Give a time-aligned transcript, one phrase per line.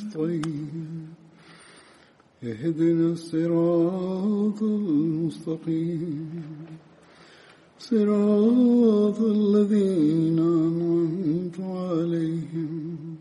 [0.00, 1.08] نستعين
[2.44, 6.42] اهدنا الصراط المستقيم.
[7.78, 13.16] صراط الذين أنعمت عليهم.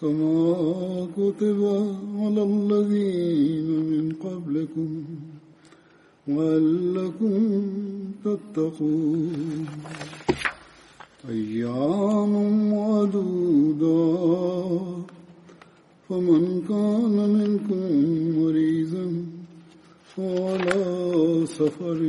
[0.01, 1.61] كما كتب
[2.19, 5.05] على الذين من قبلكم
[6.29, 7.41] وَلَّكُمْ
[8.25, 9.67] تتقون.
[11.29, 12.33] أيام
[12.73, 13.77] معدودات
[16.09, 17.83] فمن كان منكم
[18.39, 19.07] مريضا
[20.17, 20.83] فعلى
[21.47, 22.01] سفر.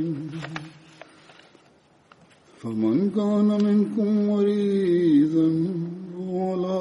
[2.60, 5.48] فمن كان منكم مريضا
[6.20, 6.80] وعلى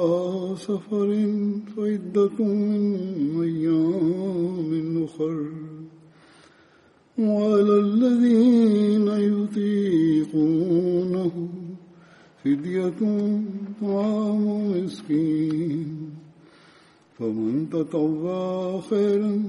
[0.57, 1.09] سفر
[1.75, 5.37] فعدة من أيام أخر.
[7.19, 11.33] وعلى الذين يطيقونه
[12.43, 12.99] فدية
[13.81, 16.09] طعام مسكين.
[17.19, 19.43] فمن تطوع خيرا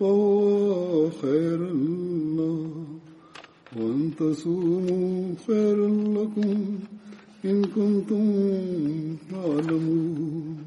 [0.00, 2.83] فهو خير الله
[3.76, 5.78] وأن تصوموا خير
[6.18, 6.78] لكم
[7.44, 8.24] إن كنتم
[9.30, 10.64] تعلمون.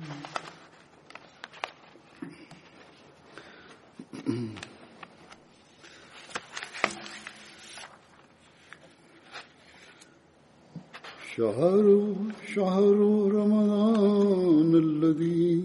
[11.36, 12.16] شهر
[12.56, 12.98] شهر
[13.32, 15.64] رمضان الذي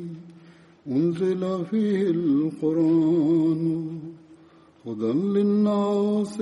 [0.86, 3.62] أنزل فيه القرآن.
[4.86, 6.40] هدى للناس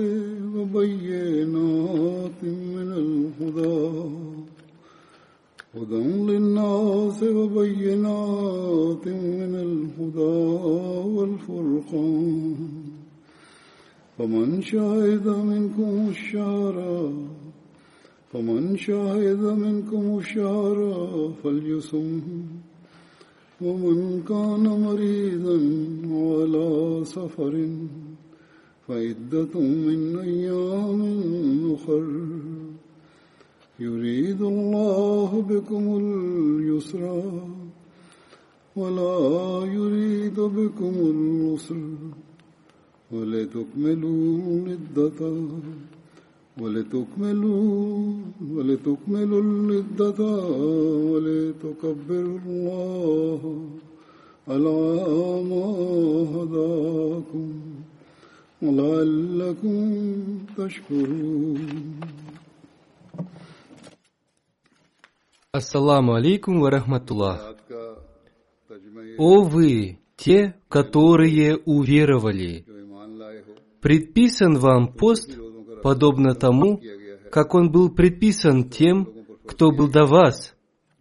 [0.55, 4.09] وبينات من الهدى.
[5.75, 10.39] هدى للناس وبينات من الهدى
[11.15, 12.57] والفرقان.
[14.17, 16.77] فمن شهد منكم الشهر
[18.33, 20.77] فمن شهد منكم الشهر
[21.43, 22.21] فليصم.
[23.61, 25.57] ومن كان مريضا
[26.09, 27.53] على سفر
[28.91, 31.01] فعدة من أيام
[31.73, 32.05] أخر.
[33.79, 37.03] يريد الله بكم اليسر
[38.75, 39.15] ولا
[39.77, 41.83] يريد بكم العسر.
[43.11, 44.37] ولتكملوا
[44.67, 45.21] العدة
[46.61, 48.13] ولتكملوا
[48.55, 50.19] ولتكملوا العدة
[51.11, 53.41] ولتكبروا الله
[54.47, 54.79] على
[55.49, 55.65] ما
[56.35, 57.51] هداكم.
[58.62, 61.60] ولعلكم تشكرون
[65.52, 67.56] Ассаламу алейкум ва рахматуллах.
[69.16, 72.66] О вы, те, которые уверовали,
[73.80, 75.30] предписан вам пост,
[75.82, 76.82] подобно тому,
[77.30, 79.08] как он был предписан тем,
[79.46, 80.54] кто был до вас,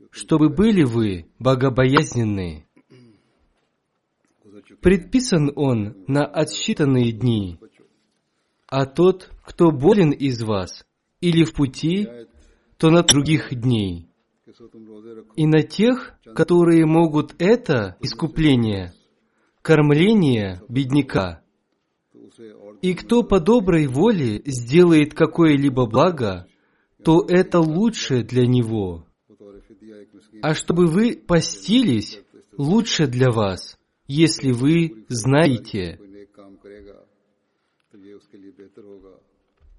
[0.10, 2.66] чтобы были вы богобоязненные.
[4.81, 7.59] Предписан он на отсчитанные дни,
[8.67, 10.87] а тот, кто болен из вас
[11.21, 12.09] или в пути,
[12.79, 14.09] то на других дней.
[15.37, 18.95] И на тех, которые могут это искупление,
[19.61, 21.43] кормление бедняка.
[22.81, 26.47] И кто по доброй воле сделает какое-либо благо,
[27.05, 29.07] то это лучше для него.
[30.43, 32.19] А чтобы вы постились,
[32.57, 33.79] лучше для вас,
[34.11, 36.01] если вы знаете.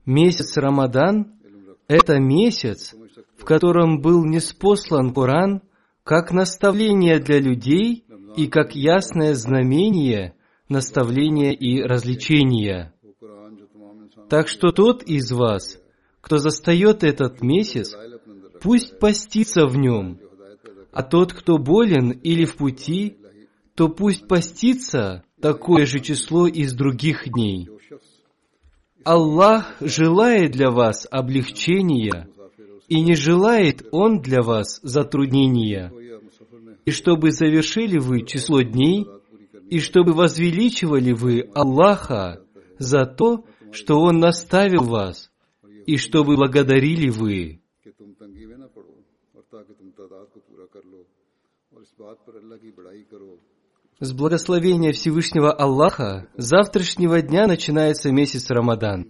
[0.06, 1.34] Месяц Рамадан–
[1.88, 2.96] это месяц,
[3.36, 5.62] в котором был неспослан Коран
[6.04, 8.06] как наставление для людей
[8.38, 10.36] и как ясное знамение
[10.70, 12.94] наставление и развлечения.
[14.30, 15.78] Так что тот из вас,
[16.22, 17.94] кто застает этот месяц,
[18.62, 20.22] пусть постится в нем,
[20.94, 23.18] а тот, кто болен или в пути,
[23.75, 27.67] то пусть постится такое же число из других дней.
[27.67, 28.17] जो शख्स
[29.07, 32.29] Аллах желает для вас облегчения,
[32.89, 38.27] и не желает Он для вас затруднения, को या मुसफर ने и чтобы завершили вы
[38.27, 39.07] число дней,
[39.71, 42.43] и чтобы возвеличивали вы Аллаха
[42.81, 45.31] за то, что Он наставил вас,
[45.87, 47.61] и чтобы благодарили вы.
[47.85, 48.95] कि तुम तंगी में न पड़ो
[49.37, 51.07] और ताकि तुम तादाद को पूरा कर लो
[51.75, 53.39] और इस बात पर अल्लाह की बड़ाई करो
[54.04, 59.06] с благословения Всевышнего Аллаха завтрашнего дня начинается месяц Рамадан.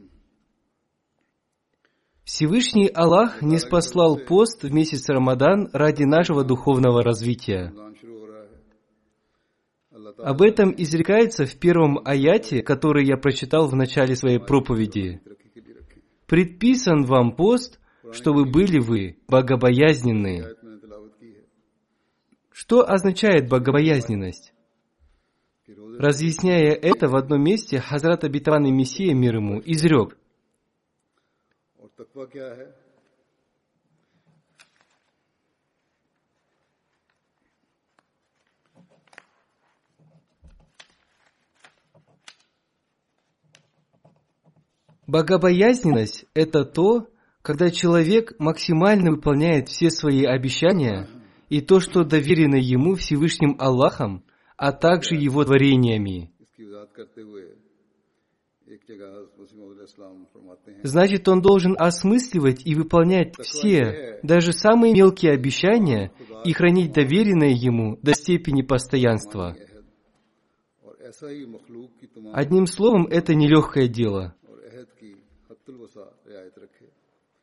[2.26, 7.74] Всевышний Аллах не спаслал пост в месяц Рамадан ради нашего духовного развития.
[10.18, 15.22] Об этом изрекается в первом аяте, который я прочитал в начале своей проповеди.
[16.26, 17.80] «Предписан вам пост,
[18.12, 20.54] чтобы были вы богобоязненные».
[22.52, 24.54] Что означает богобоязненность?
[26.02, 30.18] Разъясняя это в одном месте, Хазрат Абитаван и Мессия, мир ему, изрек.
[45.06, 47.10] Богобоязненность– это то,
[47.44, 51.08] когда человек максимально выполняет все свои обещания
[51.50, 54.24] и то, что доверено ему Всевышним Аллахом–
[54.62, 56.32] а также его творениями.
[60.84, 66.12] Значит, он должен осмысливать и выполнять все, даже самые мелкие обещания,
[66.46, 69.58] и хранить доверенное ему до степени постоянства.
[72.32, 74.36] Одним словом, это нелегкое дело.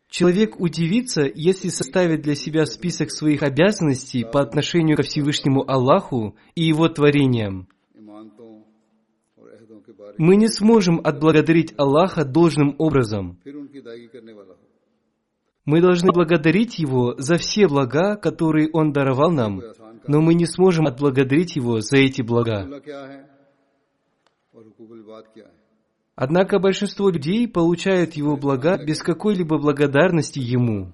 [0.08, 6.62] Человек удивится, если составит для себя список своих обязанностей по отношению ко Всевышнему Аллаху и
[6.64, 7.68] Его творениям.
[10.16, 13.38] Мы не сможем отблагодарить Аллаха должным образом.
[15.66, 19.60] Мы должны благодарить Его за все блага, которые Он даровал нам,
[20.06, 22.66] но мы не сможем отблагодарить Его за эти блага.
[26.20, 30.92] Однако большинство людей получают его блага без какой-либо благодарности ему.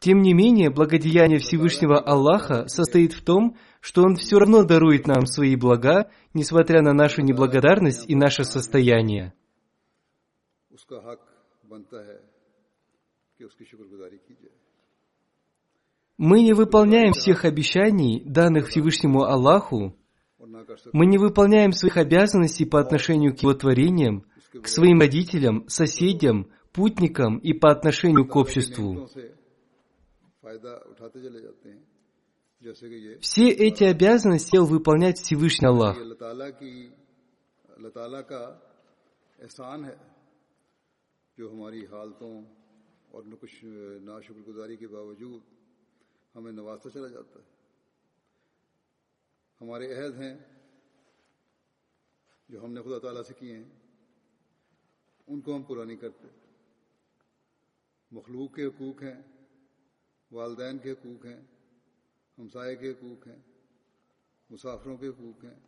[0.00, 5.26] Тем не менее, благодеяние Всевышнего Аллаха состоит в том, что Он все равно дарует нам
[5.26, 9.32] свои блага, несмотря на нашу неблагодарность и наше состояние.
[16.18, 19.94] Мы не выполняем всех обещаний, данных Всевышнему Аллаху,
[20.93, 27.37] мы не выполняем своих обязанностей по отношению к Его творениям, к своим родителям, соседям, путникам
[27.37, 28.93] и по отношению к обществу.
[28.93, 29.33] नेमतों से
[30.43, 31.81] फायदा उठाते चले जाते हैं
[32.61, 35.95] जैसे कि ये Все эти обязанности хотел выполнять Всевышний Аллах.
[35.97, 36.71] ये अल्लाह ताला की
[37.77, 38.41] अल्लाह ताला का
[39.41, 39.97] एहसान है
[41.37, 42.33] जो हमारी हालतों
[43.13, 43.21] और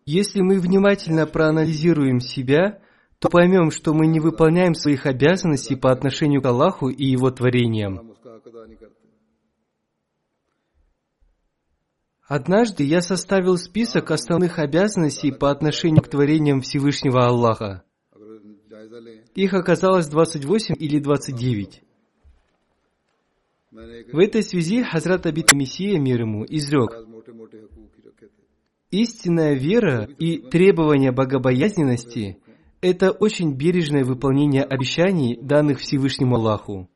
[0.05, 2.83] если мы внимательно проанализируем себя,
[3.19, 8.15] то поймем, что мы не выполняем своих обязанностей по отношению к Аллаху и Его творениям.
[12.27, 17.85] Однажды я составил список основных обязанностей по отношению к творениям Всевышнего Аллаха.
[19.37, 21.83] Их оказалось 28 или 29.
[23.71, 26.91] В этой связи Хазрат Абит Мессия, мир ему, изрек,
[28.91, 32.39] «Истинная вера и требование богобоязненности–
[32.81, 36.89] это очень бережное выполнение обещаний, данных Всевышнему Аллаху.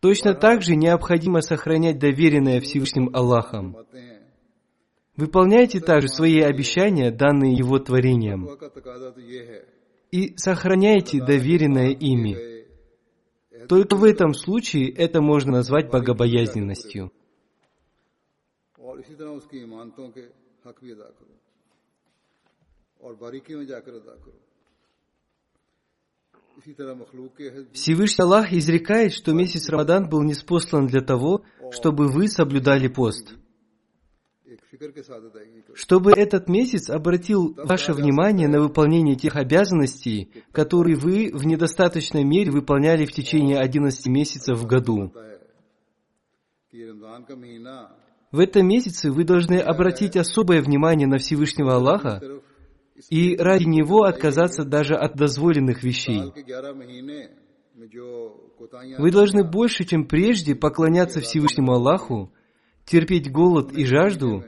[0.00, 3.72] Точно так же необходимо сохранять доверенное Всевышним Аллахом.
[3.72, 4.22] फरमाते हैं
[5.16, 9.66] Выполняйте также свои обещания, данные Его творениям, दुआ का तकाजा तो ये है
[10.12, 12.34] и сохраняйте доверенное ими.
[12.34, 17.12] गए Только в этом случае это можно назвать богобоязненностью.
[18.78, 20.20] और इसी तरह उसकी इमानतों के
[20.66, 21.34] हक भी अदा करो
[23.06, 24.45] और बारीकी में जाकर अदा करो
[27.73, 33.35] Всевышний Аллах изрекает, что месяц Рамадан был неспослан для того, чтобы вы соблюдали пост.
[35.75, 42.51] Чтобы этот месяц обратил ваше внимание на выполнение тех обязанностей, которые вы в недостаточной мере
[42.51, 45.13] выполняли в течение 11 месяцев в году.
[48.31, 52.21] В этом месяце вы должны обратить особое внимание на Всевышнего Аллаха
[53.09, 56.31] и ради Него отказаться даже от дозволенных вещей.
[58.97, 62.31] Вы должны больше, чем прежде, поклоняться Всевышнему Аллаху,
[62.85, 64.45] терпеть голод и жажду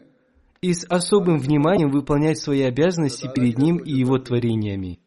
[0.62, 5.00] и с особым вниманием выполнять свои обязанности перед Ним и Его творениями.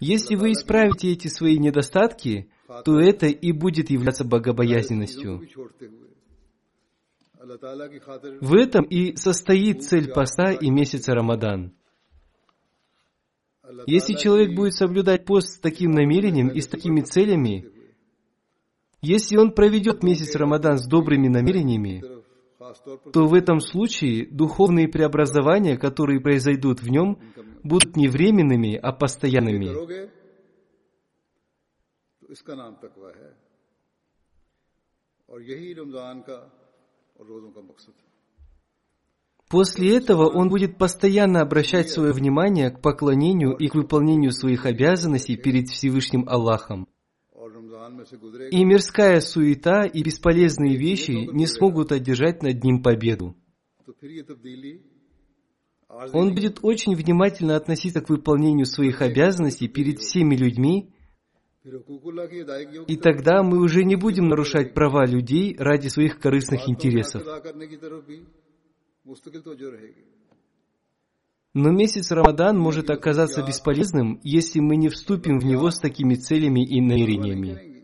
[0.00, 2.50] Если вы исправите эти свои недостатки,
[2.84, 5.42] то это и будет являться богобоязненностью.
[7.40, 11.72] В этом и состоит цель поста и месяца Рамадан.
[13.86, 17.70] Если человек будет соблюдать пост с таким намерением и с такими целями,
[19.00, 22.02] если он проведет месяц Рамадан с добрыми намерениями,
[23.12, 27.20] то в этом случае духовные преобразования, которые произойдут в нем,
[27.62, 29.68] будут не временными, а постоянными.
[39.48, 45.36] После этого он будет постоянно обращать свое внимание к поклонению и к выполнению своих обязанностей
[45.36, 46.86] перед Всевышним Аллахом.
[48.50, 53.34] И мирская суета и бесполезные вещи не смогут одержать над ним победу.
[56.12, 60.92] Он будет очень внимательно относиться к выполнению своих обязанностей перед всеми людьми,
[62.86, 67.22] и тогда мы уже не будем нарушать права людей ради своих корыстных интересов.
[71.54, 76.64] Но месяц Рамадан может оказаться бесполезным, если мы не вступим в него с такими целями
[76.64, 77.78] и намерениями.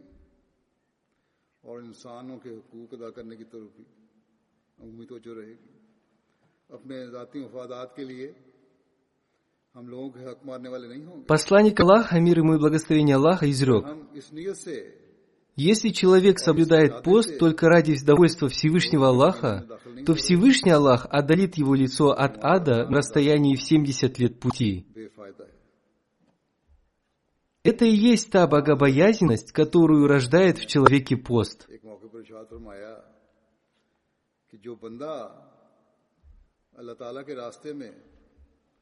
[11.26, 13.84] Посланник Аллаха, мир ему и благословение Аллаха, изрек,
[15.56, 19.66] если человек соблюдает пост только ради довольства Всевышнего Аллаха,
[20.06, 24.86] то Всевышний Аллах отдалит его лицо от ада на расстоянии в 70 лет пути.
[27.64, 31.68] Это и есть та богобоязненность, которую рождает в человеке пост.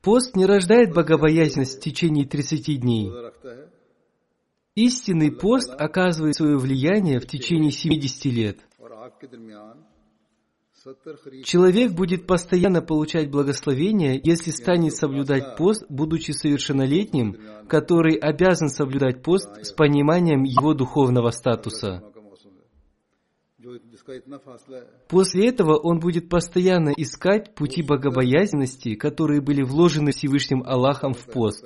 [0.03, 3.13] Пост не рождает богобоязненность в течение 30 дней.
[4.75, 8.59] Истинный пост оказывает свое влияние в течение 70 лет.
[11.45, 17.37] Человек будет постоянно получать благословение, если станет соблюдать пост, будучи совершеннолетним,
[17.69, 22.03] который обязан соблюдать пост с пониманием его духовного статуса.
[25.09, 31.65] После этого он будет постоянно искать пути богобоязненности, которые были вложены Всевышним Аллахом в пост.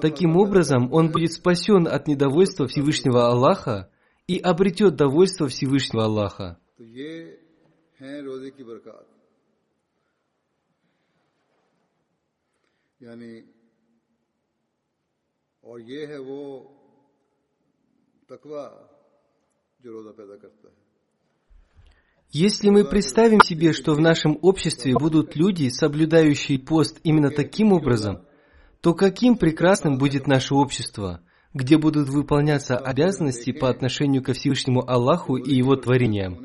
[0.00, 3.90] Таким образом, он будет спасен от недовольства Всевышнего Аллаха
[4.26, 6.58] и обретет довольство Всевышнего Аллаха.
[22.30, 28.26] Если мы представим себе, что в нашем обществе будут люди, соблюдающие пост именно таким образом,
[28.80, 31.20] то каким прекрасным будет наше общество,
[31.54, 36.44] где будут выполняться обязанности по отношению ко Всевышнему Аллаху и Его творениям.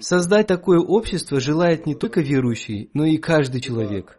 [0.00, 4.18] Создать такое общество желает не только верующий, но и каждый человек.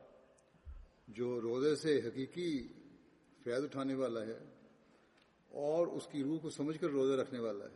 [5.57, 7.75] और उसकी रूह को समझकर रोजे रखने वाला है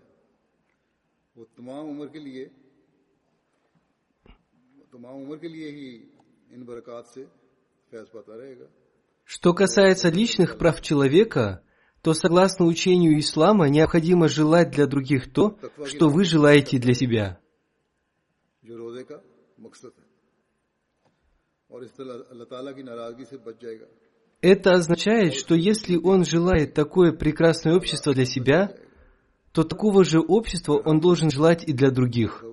[1.38, 2.44] वो तमाम उम्र के लिए
[4.94, 5.88] तमाम उम्र के लिए ही
[6.53, 7.24] इन बरकत से
[7.91, 8.70] फैज पाता रहेगा
[9.24, 11.63] Что касается личных прав человека,
[12.01, 17.39] то согласно учению ислама необходимо желать для других то, что вы желаете для себя.
[24.41, 28.75] Это означает, что если он желает такое прекрасное общество для себя,
[29.51, 32.44] то такого же общества он должен желать и для других.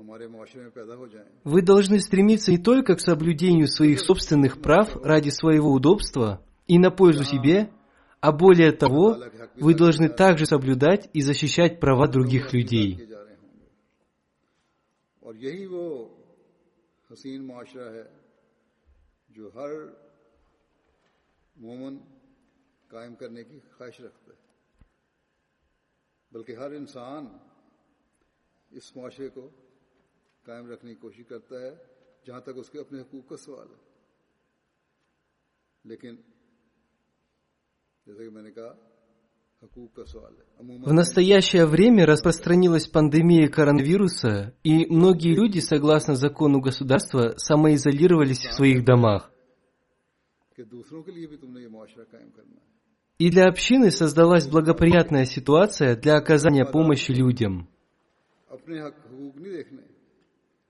[0.00, 4.60] हमारे माशरे में पैदा हो जाएं Вы должны стремиться не только к соблюдению своих собственных
[4.62, 7.70] прав ради своего удобства и на пользу себе,
[8.25, 9.17] а более того,
[9.55, 12.97] вы должны также соблюдать и защищать права других людей.
[26.31, 27.27] بلکہ ہر انسان
[28.69, 29.49] اس معاشرے کو
[30.43, 31.75] قائم رکھنے کی کوشش کرتا ہے
[32.27, 33.83] جہاں تک اس کے اپنے حقوق کا سوال ہے
[35.83, 36.15] لیکن
[40.83, 48.85] в настоящее время распространилась пандемия коронавируса, и многие люди, согласно закону государства, самоизолировались в своих
[48.85, 49.31] домах.
[53.17, 57.67] И для общины создалась благоприятная ситуация для оказания помощи людям.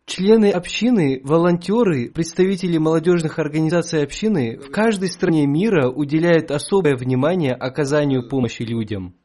[0.05, 8.29] Члены общины, волонтеры, представители молодежных организаций общины в каждой стране мира уделяют особое внимание оказанию
[8.29, 9.15] помощи людям.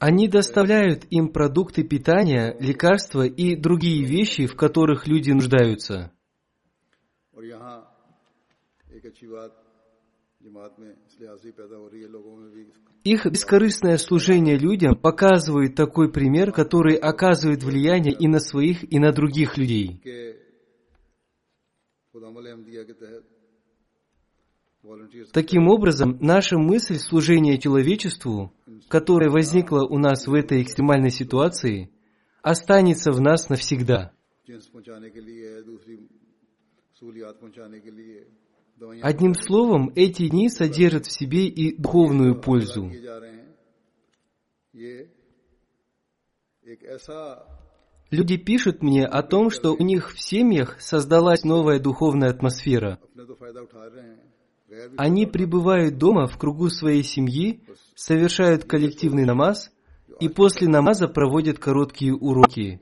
[0.00, 6.12] Они доставляют им продукты питания, лекарства и другие вещи, в которых люди нуждаются.
[13.04, 19.12] Их бескорыстное служение людям показывает такой пример, который оказывает влияние и на своих, и на
[19.12, 20.00] других людей.
[25.32, 28.52] Таким образом, наша мысль служения человечеству,
[28.88, 31.90] которая возникла у нас в этой экстремальной ситуации,
[32.42, 34.12] останется в нас навсегда.
[39.02, 42.90] Одним словом, эти дни содержат в себе и духовную пользу.
[48.10, 52.98] Люди пишут мне о том, что у них в семьях создалась новая духовная атмосфера.
[54.96, 59.70] Они пребывают дома в кругу своей семьи, совершают коллективный намаз
[60.20, 62.80] и после намаза проводят короткие уроки.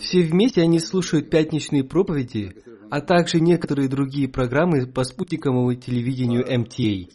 [0.00, 7.08] Все вместе они слушают пятничные проповеди, а также некоторые другие программы по спутниковому телевидению МТА.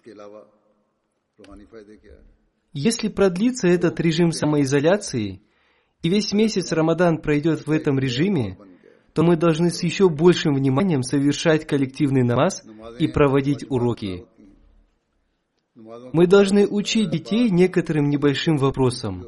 [2.74, 5.42] Если продлится этот режим самоизоляции,
[6.02, 8.58] и весь месяц Рамадан пройдет в этом режиме,
[9.14, 12.64] то мы должны с еще большим вниманием совершать коллективный намаз
[13.00, 14.26] и проводить уроки.
[15.76, 19.26] Мы должны учить детей некоторым небольшим вопросам,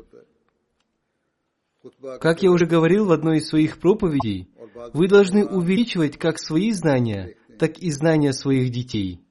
[2.20, 4.50] как я уже говорил в одной из своих проповедей,
[4.94, 9.22] вы должны увеличивать как свои знания, так и знания своих детей.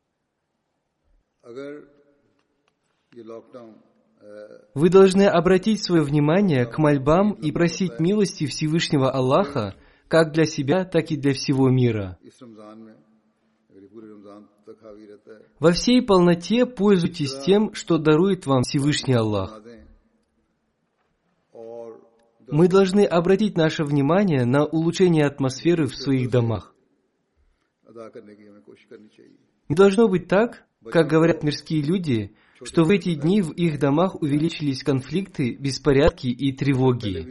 [4.75, 9.75] Вы должны обратить свое внимание к мольбам и просить милости Всевышнего Аллаха
[10.09, 12.19] как для себя, так и для всего мира.
[15.59, 19.61] Во всей полноте пользуйтесь тем, что дарует вам Всевышний Аллах
[22.51, 26.75] мы должны обратить наше внимание на улучшение атмосферы в своих домах.
[29.69, 34.21] Не должно быть так, как говорят мирские люди, что в эти дни в их домах
[34.21, 37.27] увеличились конфликты, беспорядки и тревоги.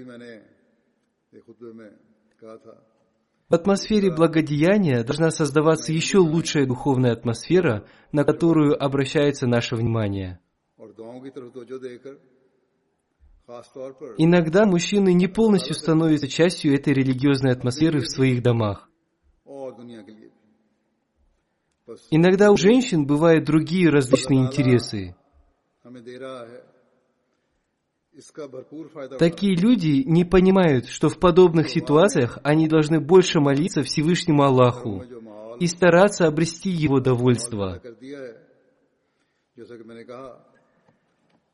[3.49, 10.39] В атмосфере благодеяния должна создаваться еще лучшая духовная атмосфера, на которую обращается наше внимание.
[14.17, 18.89] Иногда мужчины не полностью становятся частью этой религиозной атмосферы в своих домах.
[22.11, 25.15] Иногда у женщин бывают другие различные интересы.
[29.17, 35.03] Такие люди не понимают, что в подобных ситуациях они должны больше молиться Всевышнему Аллаху
[35.59, 37.81] и стараться обрести его довольство.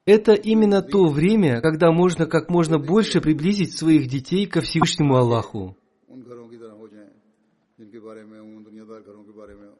[0.05, 5.77] Это именно то время, когда можно как можно больше приблизить своих детей ко Всевышнему Аллаху.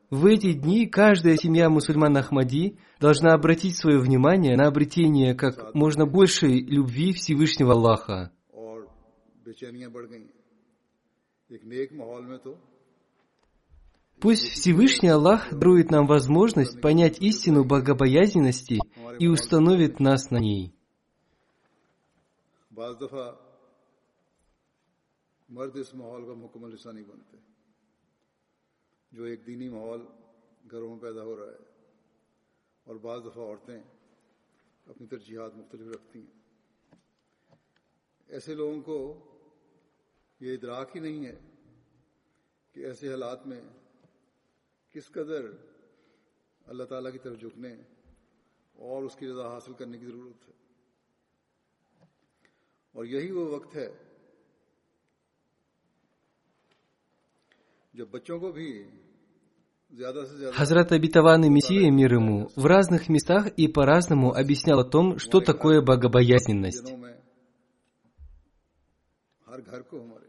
[0.10, 6.06] В эти дни каждая семья мусульман Ахмади должна обратить свое внимание на обретение как можно
[6.06, 8.32] большей любви Всевышнего Аллаха.
[14.24, 18.80] Пусть Всевышний Аллах дарует нам возможность понять истину богобоязненности
[19.20, 20.72] и установит нас на ней.
[25.50, 27.38] مرد اس ماحول کا مکمل حصہ نہیں بنتے
[29.12, 30.06] جو ایک دینی ماحول
[30.72, 31.62] گھروں میں پیدا ہو رہا ہے
[32.88, 33.78] اور بعض دفعہ عورتیں
[34.88, 36.98] اپنی ترجیحات مختلف رکھتی ہیں
[38.30, 38.98] ایسے لوگوں کو
[40.42, 41.36] یہ ادراک ہی نہیں ہے
[42.76, 43.62] کہ ایسے حالات میں
[44.95, 45.43] किस कदर
[46.67, 47.73] अल्लाह ताला की तरफ झुकने
[48.77, 50.55] और उसकी रजा हासिल करने की ज़रूरत है
[52.95, 53.89] और यही वो वक्त है
[57.95, 58.69] जब बच्चों को भी
[59.93, 64.85] ज्यादा से ज्यादा Хазрат обетованный Мессия, мир ему, в разных местах и по-разному объяснял о
[64.85, 66.85] том, что такое богобоязненность.
[66.85, 67.15] दिनों में
[69.47, 70.29] हर घर को हमारे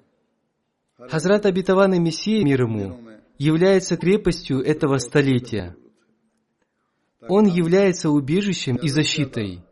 [0.99, 5.76] हर Хазрат обетованный Мессия, мир दिनों ему, में является крепостью этого столетия.
[7.28, 9.62] Он является убежищем и защитой.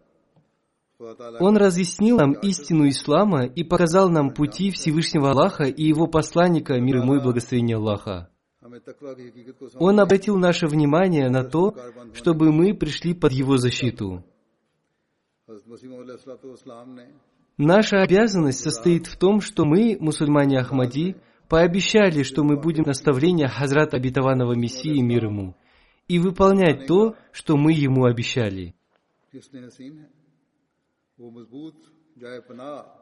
[1.40, 6.98] Он разъяснил нам истину ислама и показал нам пути Всевышнего Аллаха и его посланника, мир
[6.98, 8.28] ему и благословение Аллаха.
[9.78, 11.76] Он обратил наше внимание на то,
[12.14, 14.24] чтобы мы пришли под его защиту.
[17.58, 21.16] Наша обязанность состоит в том, что мы, мусульмане Ахмади,
[21.52, 25.54] пообещали, что мы будем наставления Хазрат Обетованного Мессии мир ему
[26.08, 28.74] и выполнять то, что мы ему обещали.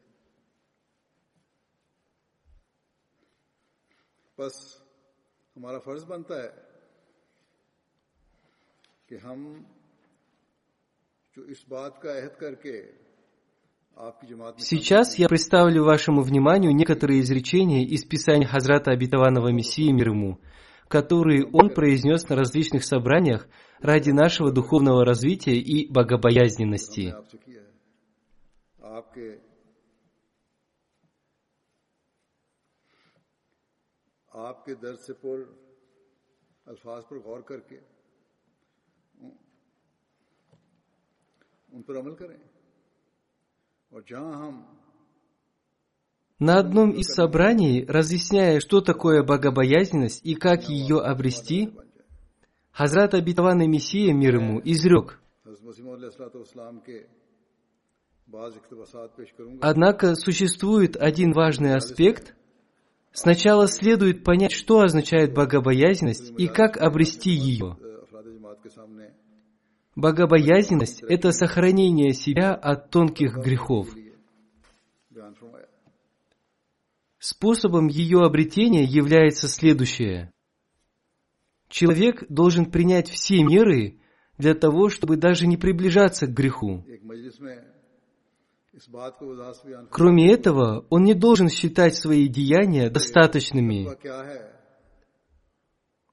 [4.38, 4.82] बस
[5.56, 6.70] हमारा फर्ज बनता है
[9.08, 9.66] कि हम
[11.36, 13.00] जो इस बात का अहद करके
[13.98, 19.92] आपकी जमात में Сейчас я представлю вашему вниманию некоторые изречения из Писания Хазрата Обетованного Мессии
[19.92, 20.38] мир ему,
[20.94, 23.48] которые он произнес на различных собраниях
[23.80, 27.08] ради нашего духовного развития и हमने богобоязненности.
[27.08, 27.70] आपसे किया है
[28.96, 29.50] आपके
[34.34, 35.38] आपके दर्द से पुर
[36.68, 37.76] अल्फाज पर गौर करके
[39.20, 39.38] उन-
[41.74, 42.40] उन पर अमल करें
[43.92, 44.76] और जहां हम
[46.37, 51.71] на одном из собраний, разъясняя, что такое богобоязненность и как ее обрести,
[52.71, 55.21] Хазрат Абитаван Мессия мир ему изрек.
[59.61, 62.35] Однако существует один важный аспект.
[63.13, 67.77] Сначала следует понять, что означает богобоязненность и как обрести ее.
[69.95, 73.87] Богобоязненность– это сохранение себя от тонких грехов–
[77.27, 80.31] Способом ее обретения является следующее.
[81.69, 83.99] Человек должен принять все меры
[84.37, 86.85] для того, чтобы даже не приближаться к греху.
[89.89, 93.87] Кроме этого, он не должен считать свои деяния достаточными.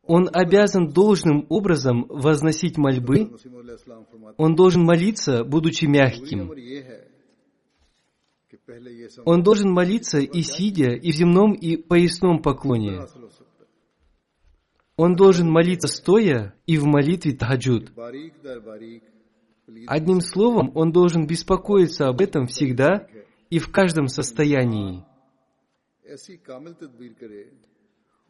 [0.03, 3.37] Он обязан должным образом возносить мольбы,
[4.39, 6.51] он должен молиться, будучи мягким.
[9.25, 13.07] Он должен молиться и сидя, и в земном, и поясном поклоне.
[14.97, 17.93] Он должен молиться стоя и в молитве таджуд.
[19.87, 23.07] Одним словом, он должен беспокоиться об этом всегда
[23.51, 25.05] и в каждом состоянии.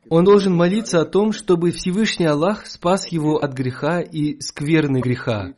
[0.09, 5.55] Он должен молиться о том, чтобы Всевышний Аллах спас его от греха и скверны греха.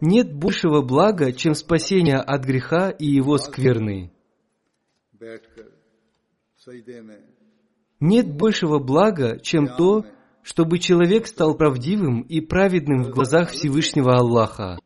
[0.00, 4.12] Нет большего блага, чем спасение от греха и его скверны.
[8.00, 10.04] Нет большего блага, чем то,
[10.42, 14.78] чтобы человек стал правдивым и праведным в глазах Всевышнего Аллаха.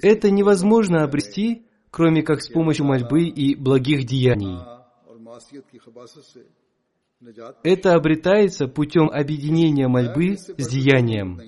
[0.00, 4.58] Это невозможно обрести, кроме как с помощью мольбы и благих деяний.
[7.64, 11.40] Это обретается путем объединения мольбы с деянием.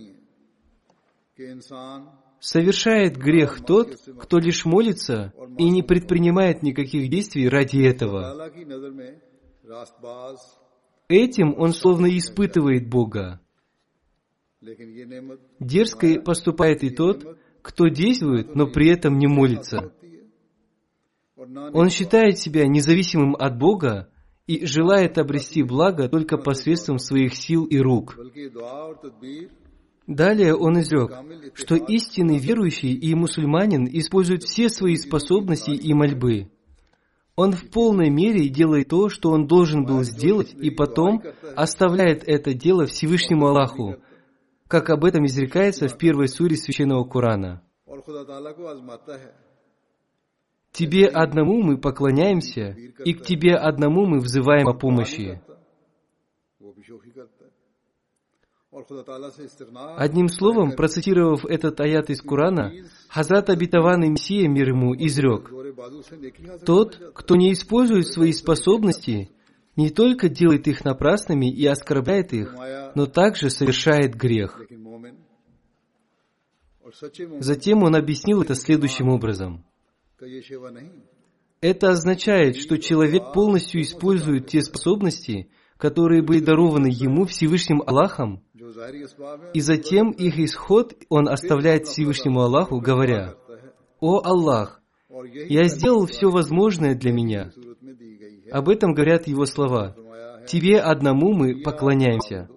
[2.40, 8.50] Совершает грех тот, кто лишь молится и не предпринимает никаких действий ради этого.
[11.08, 13.40] Этим он словно испытывает Бога.
[15.60, 19.92] Дерзкой поступает и тот, кто действует, но при этом не молится.
[21.36, 24.10] Он считает себя независимым от Бога
[24.50, 28.18] и желает обрести благо только посредством своих сил и рук.
[30.08, 31.12] Далее он изрек,
[31.54, 36.50] что истинный верующий и мусульманин использует все свои способности и мольбы.
[37.36, 41.22] Он в полной мере делает то, что он должен был сделать, и потом
[41.54, 43.98] оставляет это дело Всевышнему Аллаху,
[44.66, 47.62] как об этом изрекается в первой суре Священного Корана.
[50.72, 55.40] Тебе одному мы поклоняемся, и к Тебе одному мы взываем о помощи.
[59.96, 62.72] Одним словом, процитировав этот аят из Корана,
[63.08, 65.50] Хазрат обетованный Мессия мир ему изрек,
[66.64, 69.30] «Тот, кто не использует свои способности,
[69.74, 72.54] не только делает их напрасными и оскорбляет их,
[72.94, 74.60] но также совершает грех».
[77.40, 79.64] Затем он объяснил это следующим образом.
[81.60, 88.42] Это означает, что человек полностью использует те способности, которые были дарованы ему Всевышним Аллахом,
[89.54, 93.34] и затем их исход он оставляет Всевышнему Аллаху, говоря,
[94.00, 94.80] «О Аллах,
[95.48, 97.50] я сделал все возможное для меня».
[98.50, 99.96] Об этом говорят его слова.
[100.46, 102.48] «Тебе одному мы поклоняемся».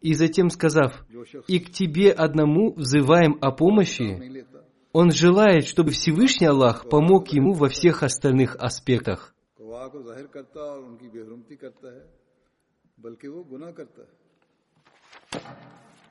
[0.00, 1.04] И затем сказав,
[1.46, 4.44] «И к тебе одному взываем о помощи»,
[4.92, 9.34] он желает, чтобы Всевышний Аллах помог ему во всех остальных аспектах.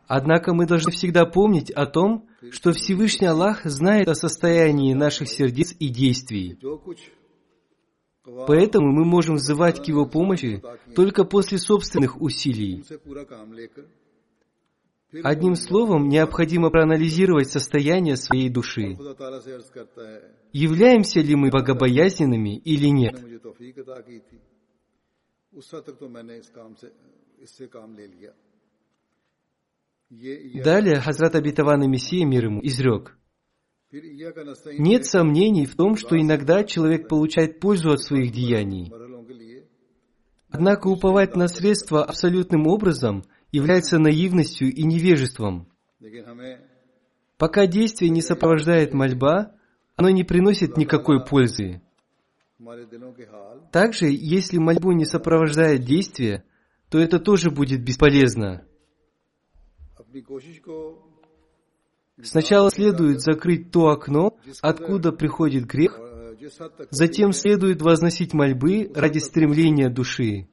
[0.07, 5.73] Однако мы должны всегда помнить о том, что Всевышний Аллах знает о состоянии наших сердец
[5.79, 6.59] и действий.
[8.47, 10.61] Поэтому мы можем взывать к Его помощи
[10.95, 12.83] только после собственных усилий.
[15.23, 18.97] Одним словом, необходимо проанализировать состояние своей души.
[20.53, 23.19] Являемся ли мы богобоязненными или нет?
[30.63, 33.17] Далее Хазрат Абитаван и Мессия мир ему изрек.
[33.91, 38.91] Нет сомнений в том, что иногда человек получает пользу от своих деяний.
[40.49, 45.67] Однако уповать на средства абсолютным образом является наивностью и невежеством.
[47.37, 49.55] Пока действие не сопровождает мольба,
[49.95, 51.81] оно не приносит никакой пользы.
[53.71, 56.43] Также, если мольбу не сопровождает действие,
[56.89, 58.65] то это тоже будет бесполезно.
[62.21, 65.99] Сначала следует закрыть то окно, откуда приходит грех,
[66.89, 70.47] затем следует возносить мольбы ради стремления души.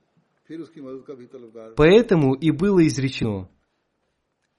[1.76, 3.50] Поэтому и было изречено,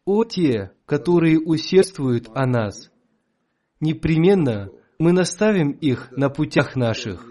[0.06, 2.92] «О те, которые усердствуют о нас,
[3.80, 7.26] непременно мы наставим их на путях наших».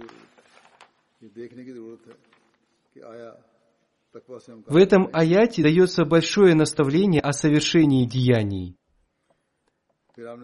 [4.66, 8.76] В этом аяте дается большое наставление о совершении деяний.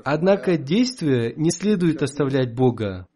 [0.04, 3.08] Однако действия не следует оставлять Бога.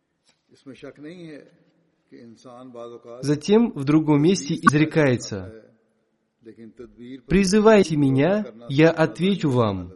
[3.22, 5.64] Затем в другом месте изрекается,
[7.26, 9.94] «Призывайте меня, я отвечу вам».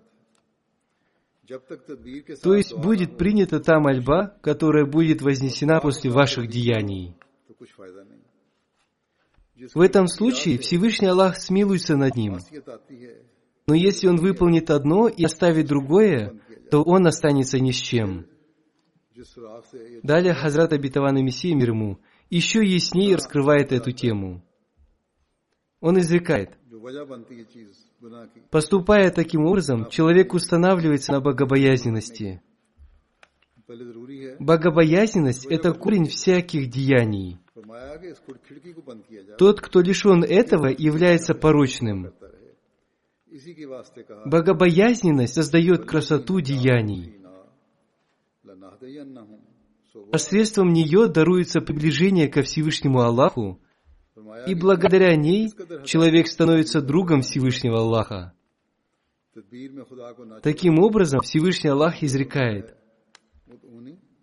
[2.43, 7.17] То есть будет принята та мольба, которая будет вознесена после ваших деяний.
[9.75, 12.39] В этом случае Всевышний Аллах смилуется над ним.
[13.67, 18.27] Но если он выполнит одно и оставит другое, то он останется ни с чем.
[20.03, 21.99] Далее Хазрат Абитаван и Мессия мир ему
[22.31, 24.43] еще яснее раскрывает эту тему.
[25.81, 26.57] Он изрекает,
[28.51, 32.43] поступая таким образом, человек устанавливается на богобоязненности.
[34.39, 37.39] Богобоязненность– это корень всяких деяний.
[39.39, 42.13] Тот, кто лишен этого, является порочным.
[44.27, 47.22] Богобоязненность создает красоту деяний.
[50.11, 53.61] Посредством нее даруется приближение ко Всевышнему Аллаху,
[54.47, 55.51] и благодаря ней
[55.85, 58.35] человек становится другом Всевышнего Аллаха.
[60.43, 62.77] Таким образом, Всевышний Аллах изрекает,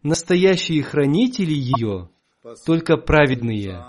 [0.03, 2.09] настоящие хранители ее
[2.65, 3.83] только праведные.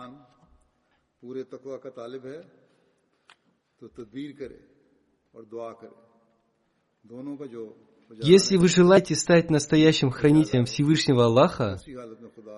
[8.22, 11.82] Если вы желаете стать настоящим хранителем Всевышнего Аллаха,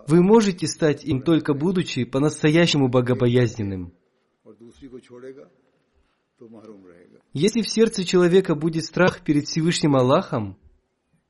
[0.07, 3.93] вы можете стать им только будучи по-настоящему богобоязненным.
[7.33, 10.57] Если в сердце человека будет страх перед Всевышним Аллахом,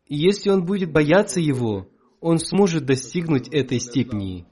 [0.05, 1.87] и если он будет бояться Его,
[2.19, 4.45] он сможет достигнуть этой степени.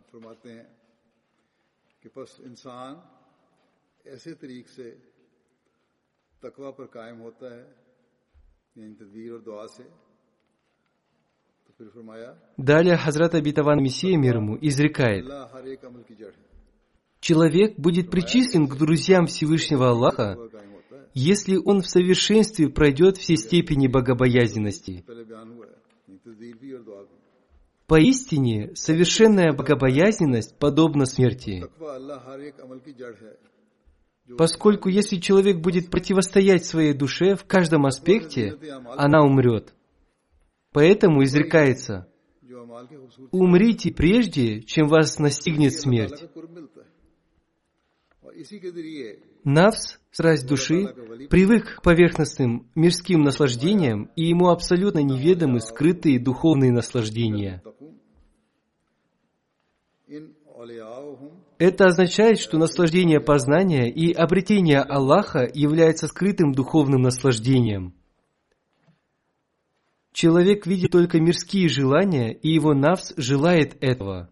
[6.45, 7.63] तकवा पर कायम होता है
[12.56, 15.26] Далее Хазрат Абитаван Мессия мир ему изрекает,
[17.20, 20.36] «Человек будет причислен к друзьям Всевышнего Аллаха,
[21.14, 25.04] если он в совершенстве пройдет все степени богобоязненности.
[27.86, 31.64] Поистине, совершенная богобоязненность подобна смерти
[34.36, 38.56] поскольку если человек будет противостоять своей душе в каждом аспекте,
[38.96, 39.74] она умрет.
[40.72, 42.08] Поэтому изрекается,
[43.32, 46.24] умрите прежде, чем вас настигнет смерть.
[49.44, 50.94] Навс, страсть души,
[51.28, 57.62] привык к поверхностным мирским наслаждениям, и ему абсолютно неведомы скрытые духовные наслаждения.
[61.60, 67.92] Это означает, что наслаждение познания и обретение Аллаха является скрытым духовным наслаждением.
[70.14, 74.30] Человек видит только мирские желания, и его навс желает этого.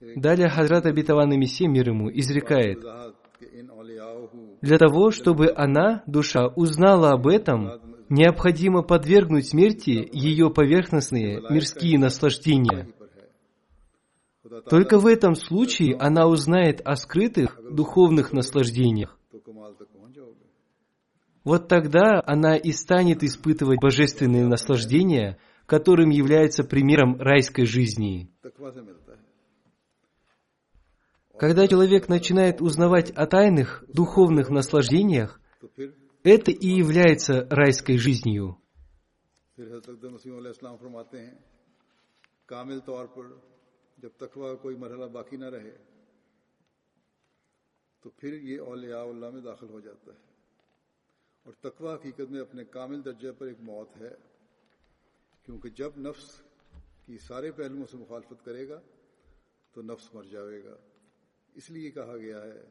[0.00, 2.82] Далее Хазрат Абитаван Мессия мир ему изрекает,
[4.62, 12.88] «Для того, чтобы она, душа, узнала об этом, необходимо подвергнуть смерти ее поверхностные мирские наслаждения».
[14.68, 19.18] Только в этом случае она узнает о скрытых духовных наслаждениях.
[21.44, 28.30] Вот тогда она и станет испытывать божественные наслаждения, которым является примером райской жизни.
[31.38, 35.40] Когда человек начинает узнавать о тайных духовных наслаждениях,
[36.24, 38.58] это и является райской жизнью.
[43.98, 45.76] جب تقوا کوئی مرحلہ باقی نہ رہے،
[48.00, 50.18] تو پھر یہ اولیاء اللہ میں داخل ہو جاتا ہے۔
[51.42, 54.14] اور تقوا حقیقت میں اپنے کامل درجہ پر ایک موت ہے،
[55.42, 56.42] کیونکہ جب نفس
[57.06, 58.80] کی سارے پہلوؤں سے مخالفت کرے گا،
[59.72, 60.76] تو نفس مر جائے گا۔
[61.54, 62.64] اس لیے کہا گیا ہے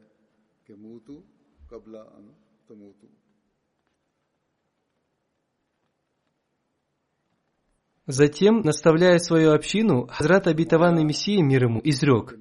[0.63, 1.21] کہ موتو
[1.69, 2.31] قبلہ ان
[2.67, 3.07] تموتو۔
[8.07, 12.35] Затем, наставляя свою общину, Хазрат Абитаванный Мессия мир ему изрек.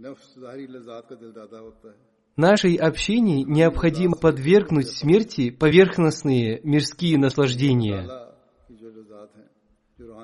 [2.37, 8.09] Нашей общине необходимо подвергнуть смерти поверхностные мирские наслаждения.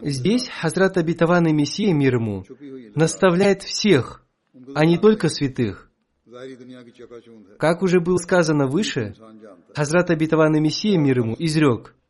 [0.02, 2.44] Здесь Хазрат Абитаванный Мессия мир ему
[2.94, 4.24] наставляет всех,
[4.76, 5.90] а не только святых.
[7.58, 9.14] Как уже было сказано выше,
[9.74, 11.96] Хазрат Абитаванный Мессия мир ему изрек–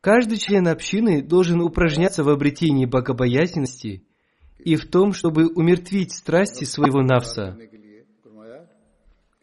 [0.00, 4.06] Каждый член общины должен упражняться в обретении богобоязненности
[4.58, 7.56] и в том, чтобы умертвить страсти своего навса.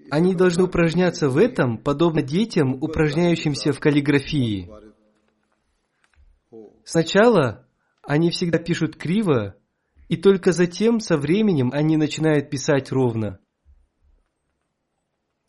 [0.09, 4.69] Они должны упражняться в этом, подобно детям, упражняющимся в каллиграфии.
[6.85, 7.67] Сначала
[8.01, 9.55] они всегда пишут криво,
[10.07, 13.39] и только затем, со временем, они начинают писать ровно.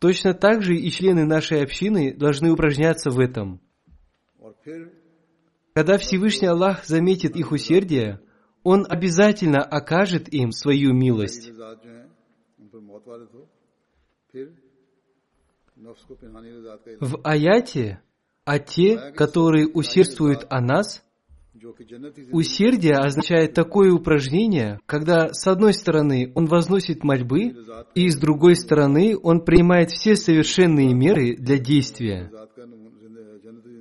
[0.01, 3.61] Точно так же и члены нашей общины должны упражняться в этом–
[5.75, 8.21] когда Всевышний Аллах заметит их усердие,
[8.63, 11.51] Он обязательно окажет им свою милость.
[17.01, 18.01] В аяте,
[18.45, 21.05] а те, которые усердствуют о нас,
[22.33, 27.55] усердие означает такое упражнение, когда с одной стороны он возносит мольбы,
[27.95, 32.31] и с другой стороны он принимает все совершенные меры для действия.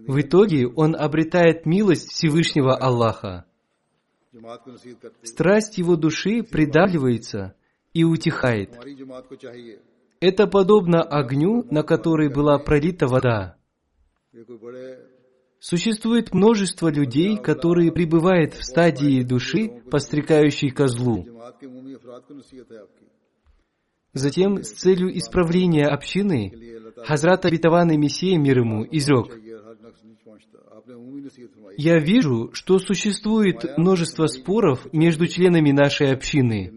[0.08, 3.46] В итоге он обретает милость Всевышнего Аллаха.
[5.24, 7.56] Страсть его души придавливается
[7.94, 8.72] и утихает.
[10.20, 13.58] Это подобно огню, на который была пролита вода.
[15.60, 21.26] Существует множество людей, которые пребывают в стадии души, постригающей козлу.
[24.14, 26.54] Затем, с целью исправления общины,
[26.98, 29.38] Хазрат Абитаван и Мессия мир ему изрек–
[31.78, 36.74] я вижу, что существует множество споров между членами нашей общины.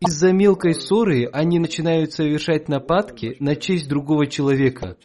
[0.00, 4.96] Из-за мелкой ссоры они начинают совершать нападки на честь другого человека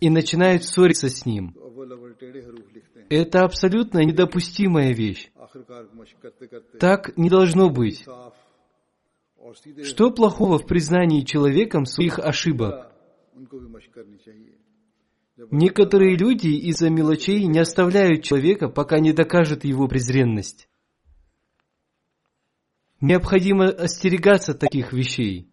[0.00, 1.54] и начинают ссориться с ним.
[3.08, 5.30] Это абсолютно недопустимая вещь.
[6.80, 8.04] Так не должно быть.
[9.82, 12.92] Что плохого в признании человеком своих ошибок?
[15.50, 20.68] Некоторые люди из-за мелочей не оставляют человека, пока не докажут его презренность.
[23.00, 25.48] Необходимо остерегаться таких вещей.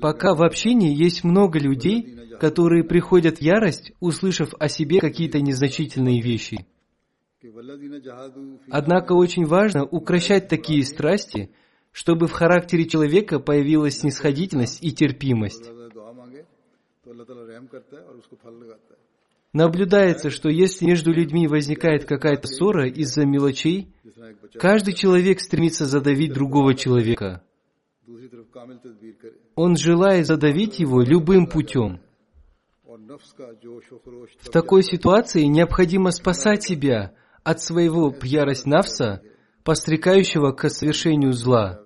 [0.00, 6.22] Пока в общине есть много людей, которые приходят в ярость, услышав о себе какие-то незначительные
[6.22, 6.66] вещи.
[8.70, 11.50] Однако очень важно укращать такие страсти,
[11.92, 15.70] чтобы в характере человека появилась снисходительность и терпимость.
[19.52, 23.94] Наблюдается, что если между людьми возникает какая-то ссора из-за мелочей,
[24.58, 27.44] каждый человек стремится задавить другого человека.
[29.54, 32.00] Он желает задавить его любым путем.
[34.40, 37.14] В такой ситуации необходимо спасать себя
[37.44, 39.22] от своего ярость навса,
[39.62, 41.80] пострекающего к совершению зла.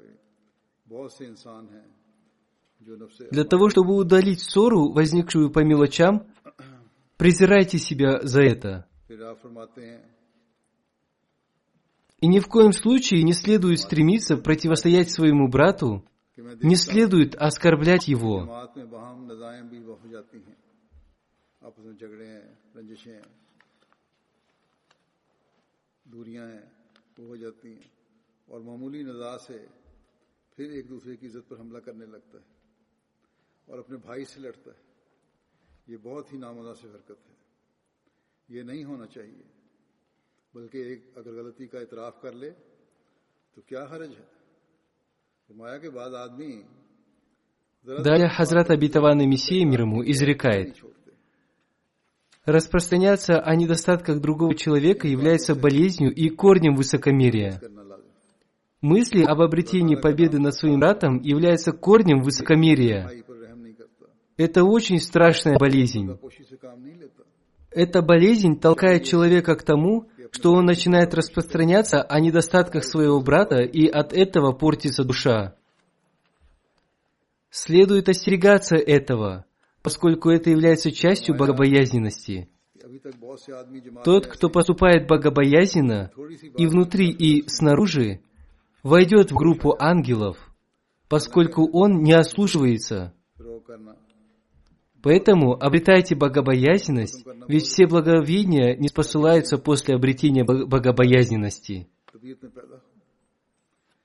[3.31, 6.27] Для того, чтобы удалить ссору, возникшую по мелочам,
[7.17, 8.87] презирайте себя за это.
[12.19, 16.05] И ни в коем случае не следует стремиться противостоять своему брату,
[16.35, 18.47] не следует оскорблять его.
[28.53, 29.57] और मामूली नजा से
[30.55, 32.45] फिर एक दूसरे की इज्जत पर हमला करने लगता है
[33.69, 34.81] और अपने भाई से लड़ता है
[35.89, 39.45] ये बहुत ही नामुनासिब हरकत है ये नहीं होना चाहिए
[40.53, 42.49] बल्कि एक अगर गलती का इतराफ कर ले
[43.55, 44.27] तो क्या हरज है
[45.49, 46.53] फरमाया के बाद आदमी
[47.85, 50.77] Далее Хазрат обетованный Мессия мир ему изрекает,
[52.45, 57.61] Распространяться о недостатках другого человека является болезнью и корнем высокомерия.
[58.81, 63.09] Мысли об обретении победы над своим братом являются корнем высокомерия.
[64.38, 66.16] Это очень страшная болезнь.
[67.70, 73.86] Эта болезнь толкает человека к тому, что он начинает распространяться о недостатках своего брата, и
[73.88, 75.56] от этого портится душа.
[77.50, 79.44] Следует остерегаться этого,
[79.82, 82.48] поскольку это является частью богобоязненности.
[84.04, 86.12] Тот, кто поступает богобоязненно
[86.56, 88.20] и внутри, и снаружи,
[88.84, 90.36] войдет в группу ангелов,
[91.08, 93.14] поскольку он не ослушивается.
[95.02, 101.88] Поэтому обретайте богобоязненность, ведь все благовидения не спосылаются после обретения богобоязненности.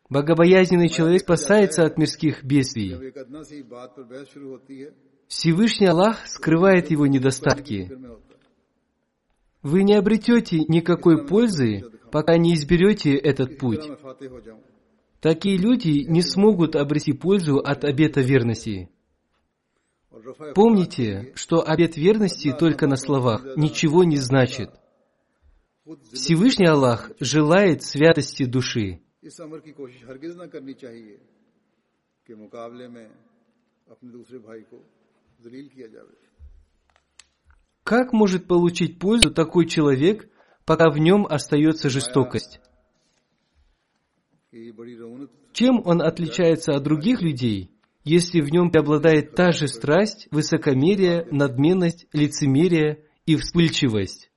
[0.10, 2.94] Богобоязненный человек спасается от мирских бедствий.
[5.28, 7.92] Всевышний Аллах скрывает его недостатки.
[9.64, 13.90] Вы не обретете никакой пользы, пока не изберете этот путь.
[15.22, 18.90] Такие люди не смогут обрести пользу от обета верности.
[20.56, 24.70] Помните, что обет верности только на словах ничего не значит.
[26.14, 29.02] Всевышний Аллах желает святости души.
[37.84, 40.30] Как может получить пользу такой человек,
[40.66, 42.62] пока в нем остается жестокость?
[45.52, 47.73] Чем он отличается от других людей,
[48.04, 54.30] если в нем преобладает та же страсть, высокомерие, надменность, лицемерие и вспыльчивость?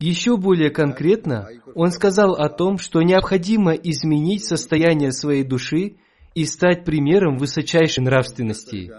[0.00, 5.96] Еще более конкретно, он сказал о том, что необходимо изменить состояние своей души
[6.34, 8.92] и стать примером высочайшей нравственности.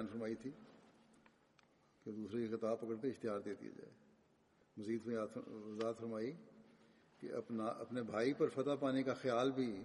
[7.20, 9.84] کہ اپنا اپنے بھائی پر فتح پانے کا خیال بھی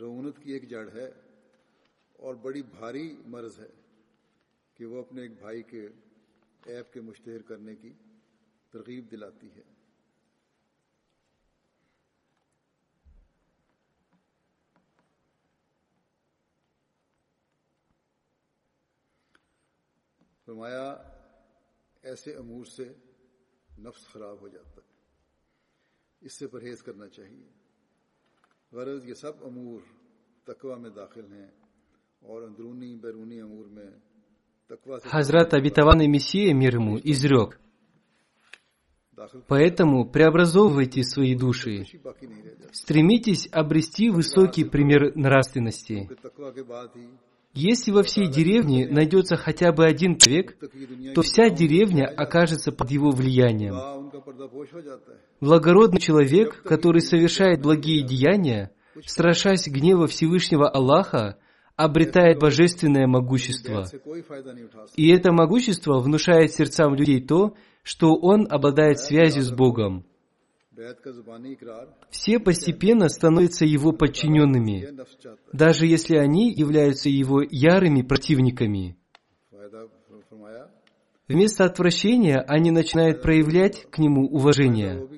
[0.00, 1.10] رونت کی ایک جڑ ہے
[2.12, 3.70] اور بڑی بھاری مرض ہے
[4.74, 5.88] کہ وہ اپنے ایک بھائی کے
[6.66, 7.92] ایپ کے مشتہر کرنے کی
[8.70, 9.62] ترغیب دلاتی ہے۔
[20.44, 20.90] فرمایا،
[22.02, 22.92] ایسے امور سے
[23.78, 24.81] نفس خراب ہو جاتا ہے۔
[26.23, 27.47] इससे परहेज करना चाहिए
[28.73, 29.81] गरज ये सब अमूर
[30.47, 31.49] तकवा में दाखिल हैं
[32.29, 33.89] और अंदरूनी बैरूनी अमूर में
[35.05, 37.57] Хазрат обетованный Мессия мир ему изрек.
[39.47, 41.85] Поэтому преобразовывайте свои души.
[42.73, 46.09] Стремитесь обрести высокий пример нравственности.
[47.54, 50.56] Если во всей деревне найдется хотя бы один человек,
[51.14, 54.10] то вся деревня окажется под его влиянием.
[55.40, 58.70] Благородный человек, который совершает благие деяния,
[59.04, 61.36] страшась гнева Всевышнего Аллаха,
[61.76, 63.86] обретает божественное могущество.
[64.96, 70.06] И это могущество внушает сердцам людей то, что он обладает связью с Богом.
[72.10, 74.88] Все постепенно становятся его подчиненными,
[75.52, 78.96] даже если они являются его ярыми противниками.
[81.28, 85.08] Вместо отвращения они начинают проявлять к нему уважение.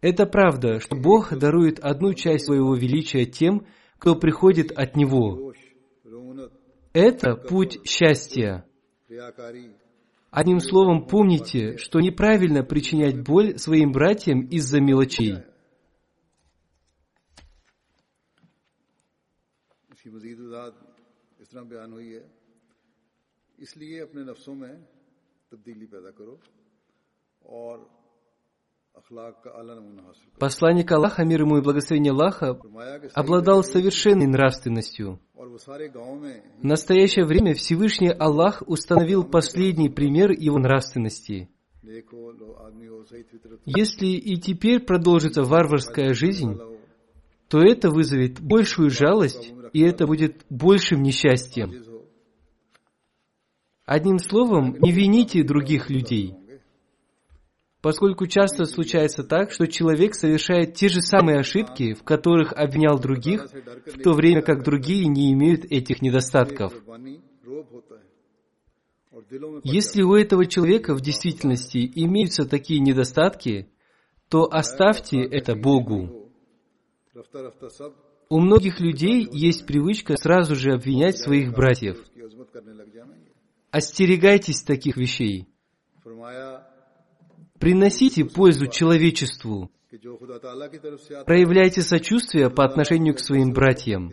[0.00, 3.66] Это правда, что Бог дарует одну часть своего величия тем,
[3.98, 5.54] кто приходит от Него.
[6.92, 8.66] Это путь счастья.
[10.33, 15.37] Одним словом, помните, что неправильно причинять боль своим братьям из-за мелочей.
[23.59, 24.73] इसलिए अपने नफ्सों में
[25.51, 26.39] तब्दीली पैदा करो
[27.43, 27.77] और
[30.38, 32.58] Посланник Аллаха, мир ему и благословение Аллаха,
[33.14, 35.20] обладал совершенной нравственностью.
[35.34, 41.50] В настоящее время Всевышний Аллах установил последний пример его нравственности.
[43.66, 46.58] Если и теперь продолжится варварская жизнь,
[47.48, 51.84] то это вызовет большую жалость, и это будет большим несчастьем.
[53.84, 56.36] Одним словом, не вините других людей–
[57.84, 63.46] поскольку часто случается так, что человек совершает те же самые ошибки, в которых обвинял других,
[63.84, 66.72] в то время как другие не имеют этих недостатков.
[69.64, 73.68] Если у этого человека в действительности имеются такие недостатки,
[74.30, 76.30] то оставьте это Богу.
[78.30, 81.98] У многих людей есть привычка сразу же обвинять своих братьев.
[83.70, 85.48] Остерегайтесь таких вещей.
[87.58, 89.70] Приносите пользу человечеству.
[91.24, 94.12] Проявляйте сочувствие по отношению к своим братьям.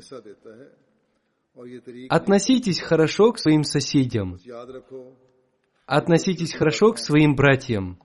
[2.09, 4.37] Относитесь хорошо к своим соседям.
[5.85, 7.99] Относитесь хорошо к своим братьям.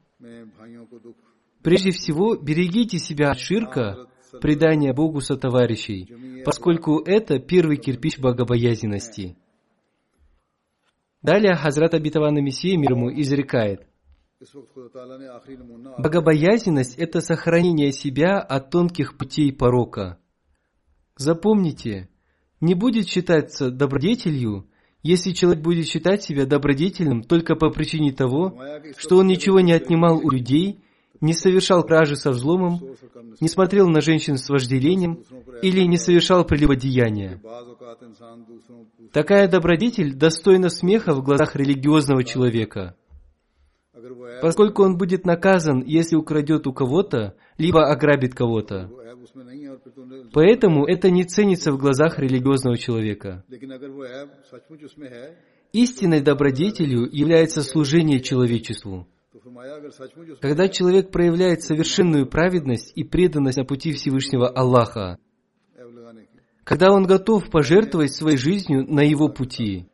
[1.62, 4.09] Прежде всего, берегите себя от ширка,
[4.41, 9.37] предания Богу сотоварищей, поскольку это первый кирпич богобоязненности.
[11.22, 13.87] Далее Хазрат Абитавана Мессия мир ему изрекает–
[15.99, 20.18] Богобоязненность– это сохранение себя от тонких путей порока.
[21.16, 22.11] Запомните,
[22.61, 24.68] не будет считаться добродетелью,
[25.03, 28.61] если человек будет считать себя добродетельным только по причине того,
[28.99, 30.80] что он ничего не отнимал у людей,
[31.22, 32.78] не совершал кражи со взломом,
[33.41, 35.24] не смотрел на женщин с вожделением
[35.62, 37.41] или не совершал прелюбодеяния.
[39.12, 42.97] Такая добродетель достойна смеха в глазах религиозного человека–
[44.40, 48.90] поскольку он будет наказан, если украдет у кого-то, либо ограбит кого-то.
[50.32, 53.44] Поэтому это не ценится в глазах религиозного человека.
[55.72, 59.07] Истинной добродетелью является служение человечеству.
[60.40, 65.18] Когда человек проявляет совершенную праведность и преданность на пути Всевышнего Аллаха,
[66.64, 69.86] когда он готов пожертвовать своей жизнью на его пути.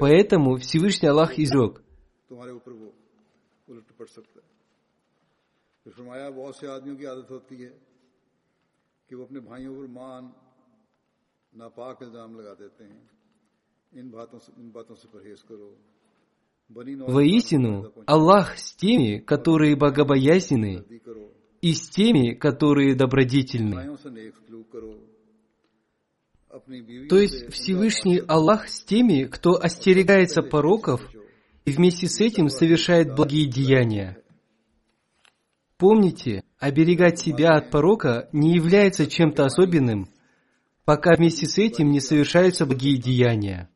[0.00, 1.83] Поэтому Всевышний Аллах изрек,
[2.33, 2.93] तुम्हारे ऊपर वो
[3.69, 4.47] उलट पड़ सकता है
[5.85, 7.71] फिर फरमाया बहुत से आदमियों की आदत होती है
[9.09, 10.33] कि वो अपने भाइयों पर मान
[11.53, 13.09] नापाक इल्जाम लगा देते हैं
[13.91, 15.69] इन बातों से इन बातों से परहेज करो
[16.71, 20.85] Воистину, Аллах с теми, которые богобоязнены,
[21.61, 23.97] и с теми, которые добродетельны.
[27.09, 31.01] То есть Всевышний Аллах с теми, кто остерегается пороков
[31.64, 34.18] и вместе с этим совершает благие деяния.
[35.76, 40.08] Помните, оберегать себя от порока не является чем-то особенным,
[40.84, 43.68] пока вместе с этим не совершаются благие деяния.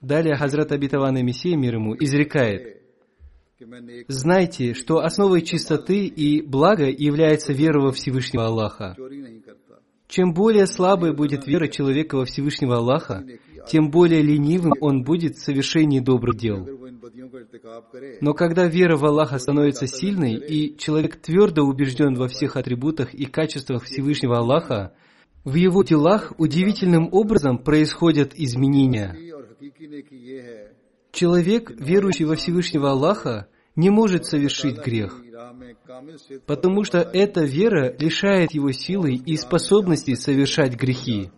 [0.00, 2.76] Далее Хазрат Абитаван Мессия мир ему изрекает,
[4.08, 8.96] Знайте, что основой чистоты и блага является вера во Всевышнего Аллаха.
[10.08, 13.24] Чем более слабой будет вера человека во Всевышнего Аллаха,
[13.68, 16.66] тем более ленивым он будет в совершении добрых дел.
[18.20, 23.26] Но когда вера в Аллаха становится сильной, и человек твердо убежден во всех атрибутах и
[23.26, 24.92] качествах Всевышнего Аллаха,
[25.44, 29.16] в его делах удивительным образом происходят изменения.
[31.12, 33.46] Человек, верующий во Всевышнего Аллаха,
[33.76, 35.22] не может совершить грех,
[36.46, 41.30] потому что эта вера лишает его силы и способности совершать грехи.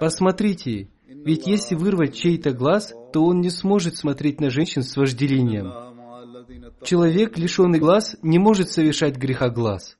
[0.00, 5.70] Посмотрите, ведь если вырвать чей-то глаз, то он не сможет смотреть на женщин с вожделением.
[6.82, 9.98] Человек, лишенный глаз, не может совершать греха глаз.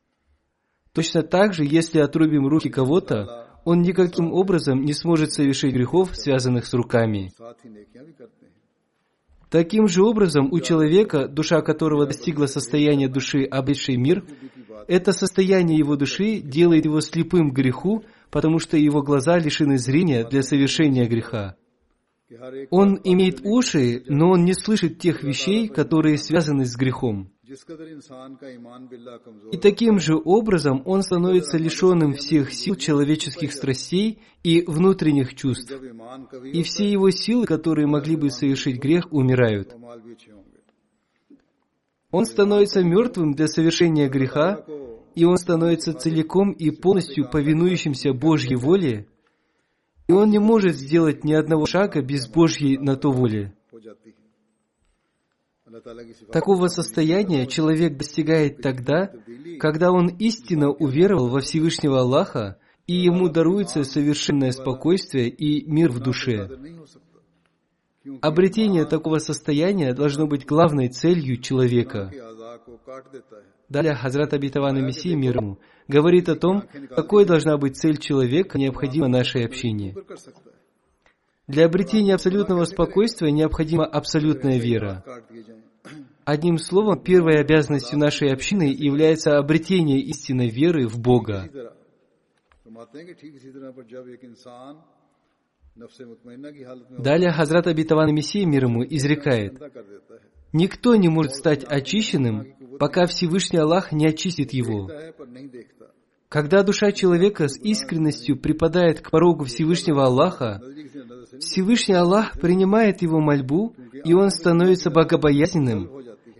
[0.94, 6.64] Точно так же, если отрубим руки кого-то, он никаким образом не сможет совершить грехов, связанных
[6.64, 7.32] с руками.
[9.50, 14.24] Таким же образом, у человека, душа которого достигла состояния души, обретшей мир,
[14.90, 20.24] это состояние его души делает его слепым к греху, потому что его глаза лишены зрения
[20.24, 21.54] для совершения греха.
[22.70, 27.30] Он имеет уши, но он не слышит тех вещей, которые связаны с грехом.
[29.52, 35.72] И таким же образом он становится лишенным всех сил человеческих страстей и внутренних чувств.
[36.44, 39.72] И все его силы, которые могли бы совершить грех, умирают.
[42.10, 44.64] Он становится мертвым для совершения греха,
[45.14, 49.06] и он становится целиком и полностью повинующимся Божьей воле,
[50.08, 53.54] и он не может сделать ни одного шага без Божьей на то воли.
[56.32, 59.12] Такого состояния человек достигает тогда,
[59.60, 62.58] когда он истинно уверовал во Всевышнего Аллаха,
[62.88, 66.50] и ему даруется совершенное спокойствие и мир в душе.
[68.22, 72.10] Обретение такого состояния должно быть главной целью человека.
[73.68, 79.06] Далее Хазрат Абитаван Мессия мир ему говорит о том, какой должна быть цель человека, необходимо
[79.08, 79.94] наше общение.
[81.46, 85.04] Для обретения абсолютного спокойствия необходима абсолютная вера.
[86.24, 91.50] Одним словом, первой обязанностью нашей общины является обретение истинной веры в Бога.
[96.98, 99.60] Далее Хазрат Абитаван Мессия мир ему изрекает,
[100.52, 102.46] «Никто не может стать очищенным,
[102.78, 104.90] пока Всевышний Аллах не очистит его.
[106.28, 110.62] Когда душа человека с искренностью припадает к порогу Всевышнего Аллаха,
[111.40, 113.74] Всевышний Аллах принимает его мольбу,
[114.04, 115.90] и он становится богобоязненным,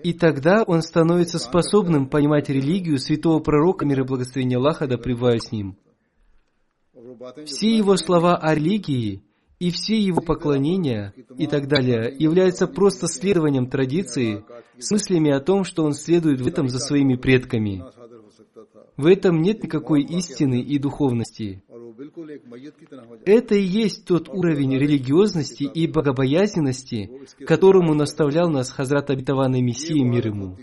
[0.03, 5.53] и тогда он становится способным понимать религию святого пророка, мир и благословения Аллаха, да с
[5.53, 5.77] ним.
[7.45, 9.23] Все его слова о религии
[9.61, 14.43] и все его поклонения и так далее являются просто следованием традиции
[14.79, 17.85] с мыслями о том, что он следует в этом за своими предками.
[18.97, 21.63] В этом нет никакой истины и духовности.
[23.27, 27.11] Это и есть тот уровень религиозности и богобоязненности,
[27.47, 30.57] которому наставлял нас Хазрат Абитаван Мессия мир ему.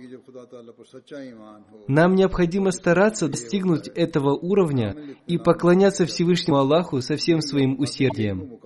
[1.88, 4.96] Нам необходимо стараться достигнуть этого уровня
[5.28, 8.60] и поклоняться Всевышнему Аллаху со всем своим усердием.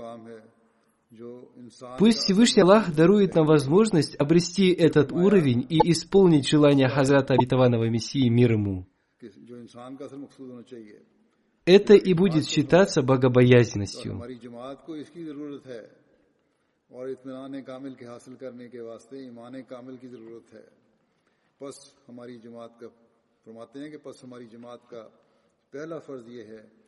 [1.98, 8.30] Пусть Всевышний Аллах дарует нам возможность обрести этот уровень и исполнить желание Хазрата Абитаванова Мессии
[8.30, 8.86] мир ему.
[11.66, 14.20] Это и будет считаться богобоязненностью.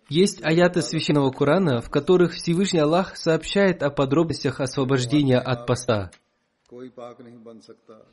[0.10, 6.12] Есть аяты Священного Корана, в которых Всевышний Аллах сообщает о подробностях освобождения от поста.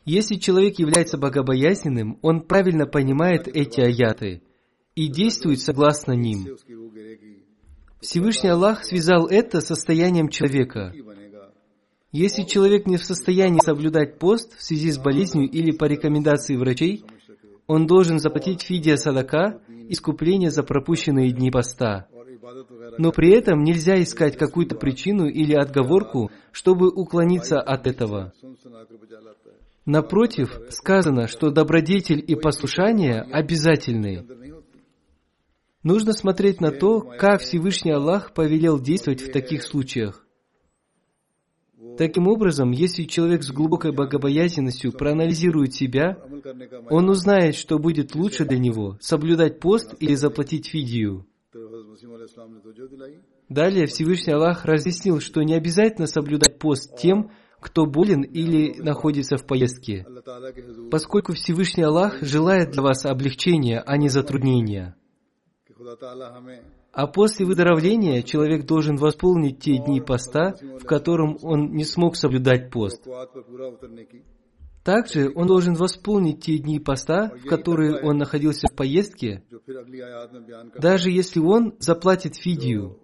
[0.04, 4.42] Если человек является богобоязненным, он правильно понимает эти аяты
[5.00, 6.46] и действует согласно ним.
[8.02, 10.92] Всевышний Аллах связал это состоянием человека.
[12.12, 17.02] Если человек не в состоянии соблюдать пост в связи с болезнью или по рекомендации врачей,
[17.66, 22.06] он должен заплатить фидия садака, искупление за пропущенные дни поста.
[22.98, 28.34] Но при этом нельзя искать какую-то причину или отговорку, чтобы уклониться от этого.
[29.86, 34.26] Напротив, сказано, что добродетель и послушание обязательны.
[35.82, 40.26] Нужно смотреть на то, как Всевышний Аллах повелел действовать в таких случаях.
[41.96, 46.18] Таким образом, если человек с глубокой богобоязненностью проанализирует себя,
[46.90, 51.26] он узнает, что будет лучше для него– соблюдать пост или заплатить фидию.
[53.48, 59.46] Далее Всевышний Аллах разъяснил, что не обязательно соблюдать пост тем, кто болен или находится в
[59.46, 60.06] поездке,
[60.90, 64.96] поскольку Всевышний Аллах желает для вас облегчения, а не затруднения.
[66.92, 72.70] А после выздоровления человек должен восполнить те дни поста, в котором он не смог соблюдать
[72.70, 73.06] пост.
[74.82, 79.44] Также он должен восполнить те дни поста, в которые он находился в поездке,
[80.78, 82.98] даже если он заплатит фидию.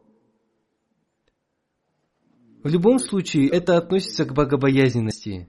[2.64, 5.48] В любом случае, это относится к богобоязненности.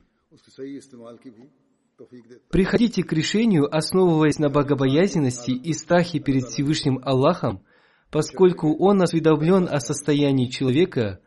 [2.49, 7.63] Приходите к решению, основываясь на богобоязненности и страхе перед Всевышним Аллахом,
[8.11, 11.19] поскольку Он осведомлен о состоянии человека,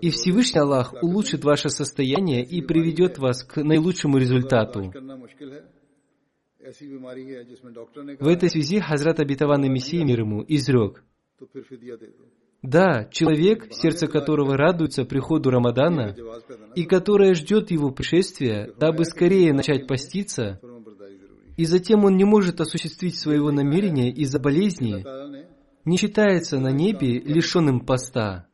[0.00, 4.92] и Всевышний Аллах улучшит ваше состояние и приведет вас к наилучшему результату.
[8.18, 11.04] В этой связи Хазрат Абитаван Мессия мир ему изрек,
[12.66, 16.16] да, человек, сердце которого радуется приходу Рамадана,
[16.74, 20.60] и которое ждет его пришествия, дабы скорее начать поститься,
[21.56, 25.04] и затем он не может осуществить своего намерения из-за болезни,
[25.84, 28.48] не считается на небе лишенным поста.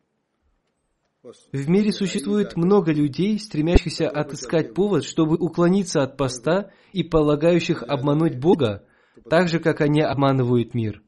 [1.51, 8.39] В мире существует много людей, стремящихся отыскать повод, чтобы уклониться от поста и полагающих обмануть
[8.39, 8.85] Бога,
[9.31, 11.03] так же, как они обманывают мир.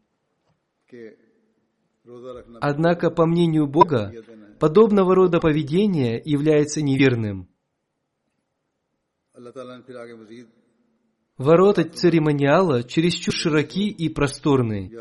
[2.60, 4.12] Однако, по мнению Бога,
[4.60, 7.48] подобного рода поведение является неверным.
[11.36, 14.92] Ворота церемониала чересчур широки и просторны.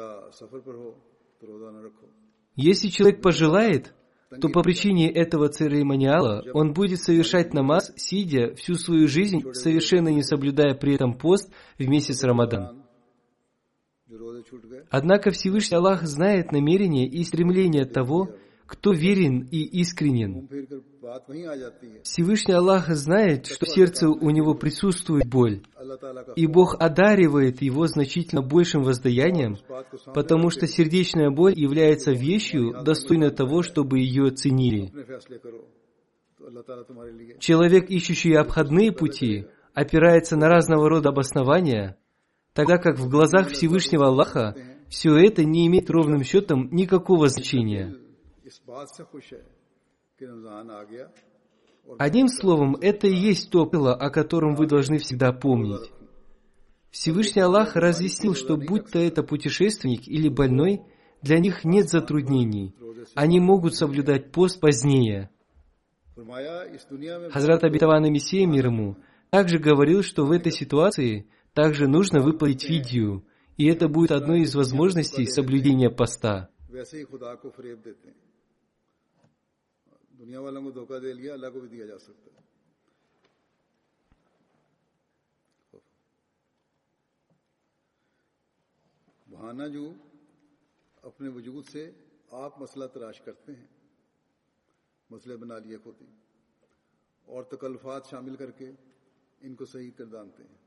[2.55, 3.93] Если человек пожелает,
[4.41, 10.23] то по причине этого церемониала он будет совершать намаз, сидя всю свою жизнь, совершенно не
[10.23, 12.82] соблюдая при этом пост в месяц Рамадан.
[14.89, 18.29] Однако Всевышний Аллах знает намерения и стремления того,
[18.65, 20.47] кто верен и искренен.
[22.03, 25.61] Всевышний Аллах знает, что в сердце у него присутствует боль,
[26.35, 29.57] и Бог одаривает его значительно большим воздаянием,
[30.13, 34.91] потому что сердечная боль является вещью, достойной того, чтобы ее ценили.
[37.39, 41.97] Человек, ищущий обходные пути, опирается на разного рода обоснования–
[42.53, 44.55] тогда как в глазах Всевышнего Аллаха
[44.89, 47.95] все это не имеет ровным счетом никакого значения.
[51.97, 55.91] Одним словом, это и есть то пыло, о котором вы должны всегда помнить.
[56.91, 60.83] Всевышний Аллах разъяснил, что будь то это путешественник или больной,
[61.21, 62.75] для них нет затруднений.
[63.15, 65.29] Они могут соблюдать пост позднее.
[67.31, 68.97] Хазрат Абитаван Мессия мир ему
[69.31, 73.22] также говорил, что в этой ситуации– также нужно выплатить видео,
[73.58, 76.48] и это будет одной из возможностей соблюдения поста.
[76.70, 78.16] वैसे ही खुदा को फरेब देते हैं
[80.18, 82.42] दुनिया वालों को धोखा दे लिया अल्लाह को भी दिया जा सकता है
[89.26, 89.84] बहाना जो
[91.04, 91.82] अपने वजूद से
[92.34, 93.68] आप मसला तराश करते हैं
[95.10, 96.08] मसले बना लिए खुद ही
[97.26, 98.68] और तकल्फात शामिल करके
[99.40, 100.61] इनको सही कर दानते हैं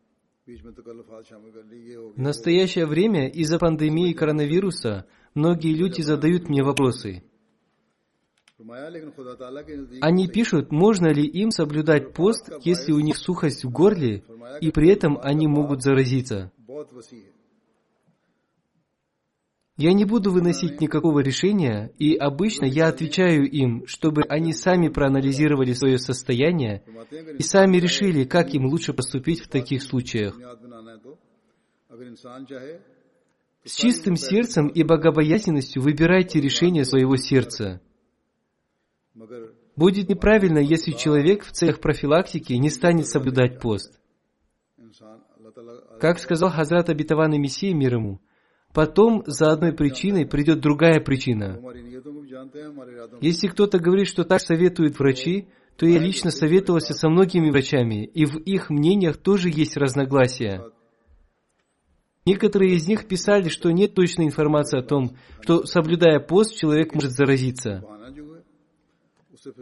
[0.47, 7.24] в настоящее время из-за пандемии коронавируса многие люди задают мне вопросы.
[10.01, 14.22] Они пишут, можно ли им соблюдать пост, если у них сухость в горле,
[14.61, 16.53] и при этом они могут заразиться.
[19.77, 25.74] Я не буду выносить никакого решения, и обычно я отвечаю им, чтобы они сами проанализировали
[25.74, 26.83] свое состояние
[27.39, 30.39] и сами решили, как им лучше поступить в таких случаях.
[33.64, 37.83] С чистым сердцем и богобоязненностью выбирайте решение своего сердца.
[39.77, 44.01] Будет неправильно, если человек в целях профилактики не станет соблюдать пост.
[46.01, 48.20] Как сказал Хазрат Абитаван и Мессия мир ему,
[48.77, 51.59] Потом за одной причиной придет другая причина.
[53.22, 55.49] Если кто-то говорит, что так советуют врачи,
[55.79, 60.62] то я лично советовался со многими врачами, и в их мнениях тоже есть разногласия.
[62.27, 67.12] Некоторые из них писали, что нет точной информации о том, что, соблюдая пост, человек может
[67.12, 67.83] заразиться.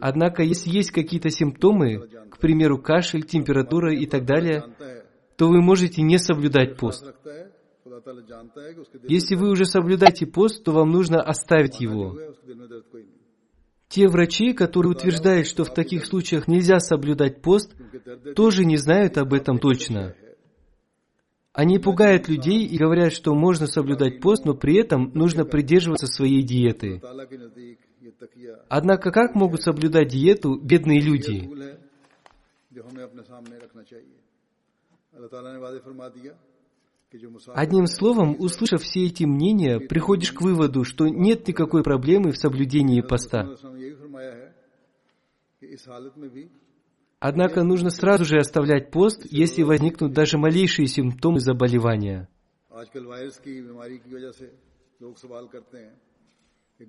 [0.00, 2.00] Однако, если есть какие-то симптомы,
[2.32, 4.64] к примеру, кашель, температура и так далее,
[5.36, 7.14] то вы можете не соблюдать пост.
[9.08, 12.16] Если вы уже соблюдаете пост, то вам нужно оставить его.
[13.88, 17.74] Те врачи, которые утверждают, что в таких случаях нельзя соблюдать пост,
[18.34, 20.14] тоже не знают об этом точно.
[21.52, 26.42] Они пугают людей и говорят, что можно соблюдать пост, но при этом нужно придерживаться своей
[26.42, 27.00] диеты.
[28.68, 31.48] Однако как могут соблюдать диету бедные люди?
[37.54, 43.00] Одним словом, услышав все эти мнения, приходишь к выводу, что нет никакой проблемы в соблюдении
[43.00, 43.54] поста.
[47.20, 52.28] Однако нужно сразу же оставлять пост, если возникнут даже малейшие симптомы заболевания.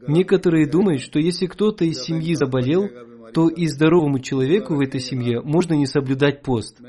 [0.07, 2.89] Некоторые думают, что если кто-то из семьи заболел,
[3.33, 6.81] то и здоровому человеку в этой семье можно не соблюдать пост.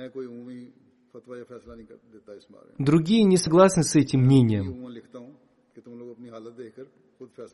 [2.79, 4.87] Другие не согласны с этим мнением.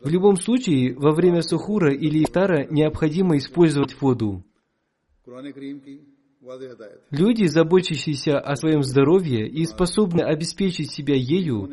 [0.01, 4.43] В любом случае, во время сухура или ифтара необходимо использовать воду.
[7.11, 11.70] Люди, заботящиеся о своем здоровье и способны обеспечить себя ею,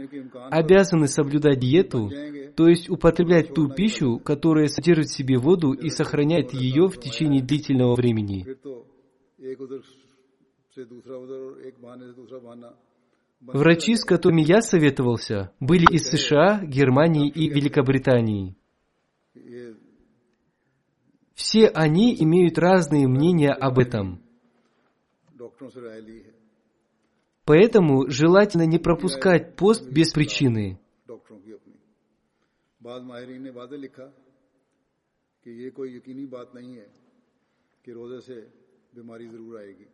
[0.52, 2.12] обязаны соблюдать диету,
[2.56, 7.42] то есть употреблять ту пищу, которая содержит в себе воду и сохраняет ее в течение
[7.42, 8.46] длительного времени.
[13.43, 18.57] Врачи, с которыми я советовался, были из США, Германии и Великобритании.
[19.35, 19.77] ये
[21.35, 24.23] Все они имеют разные мнения об этом.
[25.37, 26.35] डॉक्टरों से राय ली है
[27.45, 30.79] Поэтому желательно не пропускать пост без причины.
[31.07, 31.75] डॉक्टरों की अपनी
[32.83, 34.05] बाद माहरीन ने वादे लिखा
[35.45, 36.89] कि ये कोई यकीनी बात नहीं है
[37.85, 38.41] कि रोजे से
[38.97, 39.89] बीमारी जरूर आएगी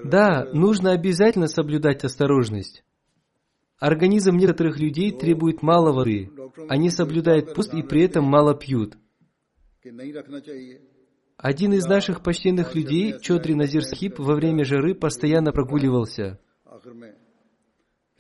[0.05, 2.85] Да, нужно обязательно соблюдать осторожность.
[3.79, 6.31] Организм некоторых людей требует мало воды.
[6.69, 8.97] Они соблюдают пост и при этом мало пьют.
[11.37, 16.39] Один из наших почтенных людей, Чодри Назир Схиб, во время жары постоянно прогуливался.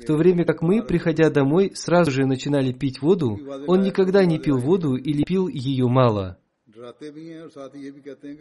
[0.03, 3.39] В то время как мы, приходя домой, сразу же начинали пить воду,
[3.69, 6.39] он никогда не пил воду или пил ее мало.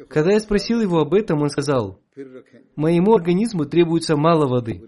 [0.09, 1.99] Когда я спросил его об этом, он сказал,
[2.75, 4.81] «Моему организму требуется мало воды».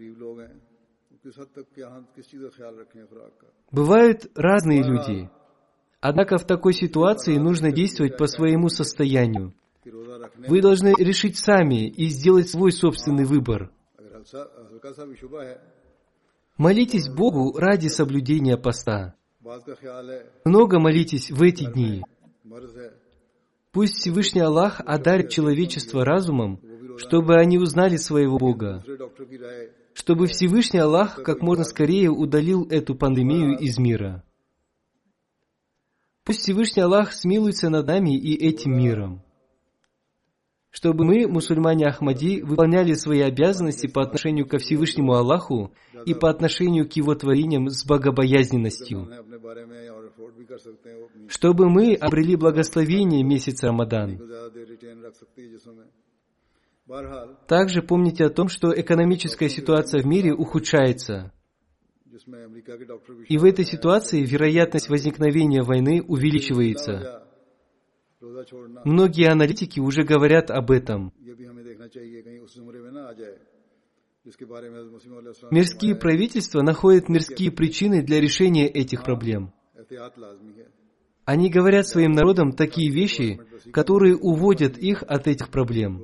[3.71, 5.29] Бывают разные люди.
[6.01, 9.53] Однако в такой ситуации нужно действовать по своему состоянию.
[10.47, 13.71] Вы должны решить сами и сделать свой собственный выбор.
[16.57, 19.15] Молитесь Богу ради соблюдения поста.
[20.45, 22.03] Много молитесь в эти дни.
[23.71, 26.61] Пусть Всевышний Аллах одарит человечество разумом,
[26.97, 28.83] чтобы они узнали своего Бога,
[29.95, 34.23] чтобы Всевышний Аллах как можно скорее удалил эту пандемию из мира.
[36.23, 39.22] Пусть Всевышний Аллах смилуется над нами и этим миром
[40.73, 45.71] чтобы мы, мусульмане Ахмади, выполняли свои обязанности по отношению ко Всевышнему Аллаху
[46.07, 49.07] и по отношению к Его творениям с богобоязненностью,
[51.27, 54.19] чтобы мы обрели благословение месяца Рамадан.
[57.47, 61.31] Также помните о том, что экономическая ситуация в мире ухудшается.
[63.29, 67.22] И в этой ситуации вероятность возникновения войны увеличивается.
[68.85, 71.11] Многие аналитики уже говорят об этом.
[75.51, 79.53] Мирские правительства находят мирские причины для решения этих проблем.
[81.25, 83.39] Они говорят своим народам такие вещи,
[83.71, 86.01] которые уводят их от этих проблем.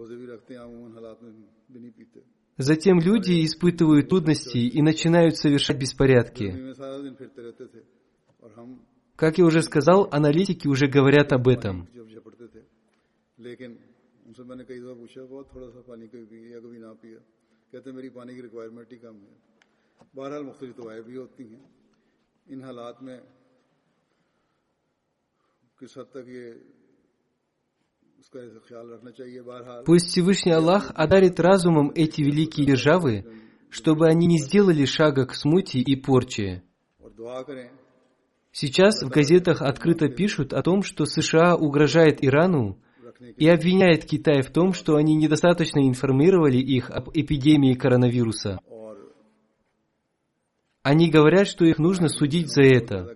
[2.58, 6.74] Затем люди испытывают трудности и начинают совершать беспорядки.
[9.16, 11.88] Как я уже сказал, аналитики уже говорят об этом.
[13.39, 13.79] जब झपटते थे लेकिन
[14.27, 17.19] उनसे मैंने कई दफा पूछा बहुत थोड़ा सा पानी कभी पिया कभी ना पिया
[17.73, 19.55] कहते मेरी पानी की रिक्वायरमेंट ही कम है
[20.17, 21.65] बहरहाल मुख्तलि दवाएँ भी होती हैं
[22.51, 23.19] इन हालात में
[25.81, 26.47] किस हद तक ये
[28.21, 33.25] उसका ख्याल रखना चाहिए बहरहाल Пусть Всевышний Аллах одарит разумом эти великие державы,
[33.71, 36.63] чтобы они не сделали шага к смуте и порче.
[37.01, 37.71] और दुआ करें
[38.53, 42.85] Сейчас в газетах открыто пишут о том, что США угрожает Ирану रखने
[43.20, 48.60] и обвиняет Китай в том, что они недостаточно информировали их об эпидемии коронавируса.
[50.82, 53.16] Они говорят, что их нужно судить за это.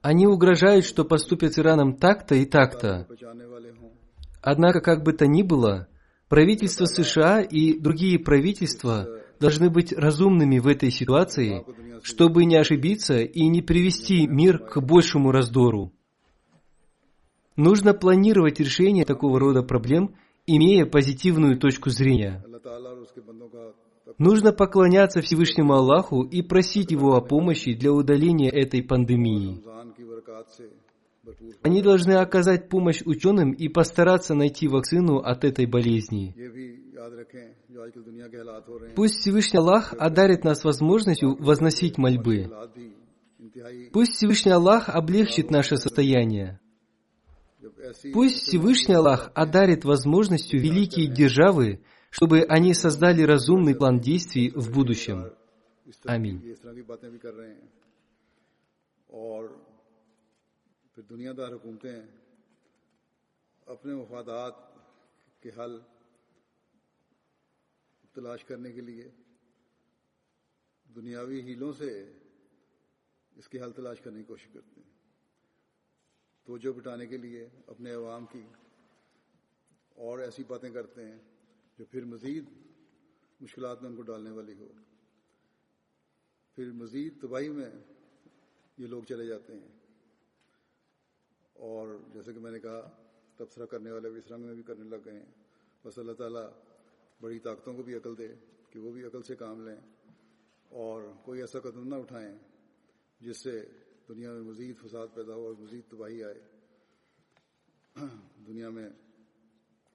[0.00, 3.06] Они угрожают, что поступят с Ираном так-то и так-то.
[4.42, 5.88] Однако, как бы то ни было,
[6.28, 9.06] правительство США и другие правительства
[9.40, 11.64] должны быть разумными в этой ситуации,
[12.02, 15.92] чтобы не ошибиться и не привести мир к большему раздору.
[17.56, 22.44] Нужно планировать решение такого рода проблем, имея позитивную точку зрения.
[24.18, 29.62] Нужно поклоняться Всевышнему Аллаху и просить Его о помощи для удаления этой пандемии.
[31.62, 36.34] Они должны оказать помощь ученым и постараться найти вакцину от этой болезни.
[38.94, 42.50] Пусть Всевышний Аллах одарит нас возможностью возносить мольбы.
[43.92, 46.60] Пусть Всевышний Аллах облегчит наше состояние.
[48.12, 55.32] Пусть Всевышний Аллах одарит возможностью великие державы, чтобы они создали разумный план действий в будущем.
[56.04, 56.40] Аминь.
[76.44, 78.42] توجہ بٹانے کے لیے اپنے عوام کی
[79.88, 81.18] اور ایسی باتیں کرتے ہیں
[81.78, 82.44] جو پھر مزید
[83.40, 84.68] مشکلات میں ان کو ڈالنے والی ہو۔
[86.54, 87.70] پھر مزید تباہی میں
[88.78, 89.68] یہ لوگ چلے جاتے ہیں۔
[91.52, 92.90] اور جیسے کہ میں نے کہا،
[93.36, 95.32] تبصرہ کرنے والے بھی اس رنگ میں بھی کرنے لگ گئے ہیں۔
[95.84, 96.50] بس اللہ تعالیٰ
[97.20, 98.28] بڑی طاقتوں کو بھی عقل دے
[98.70, 99.76] کہ وہ بھی عقل سے کام لیں
[100.68, 102.38] اور کوئی ایسا قدم نہ اٹھائیں
[103.20, 103.66] جس سے
[104.08, 106.40] دنیا میں مزید فساد پیدا ہو اور مزید تباہی آئے۔
[108.46, 108.88] دنیا میں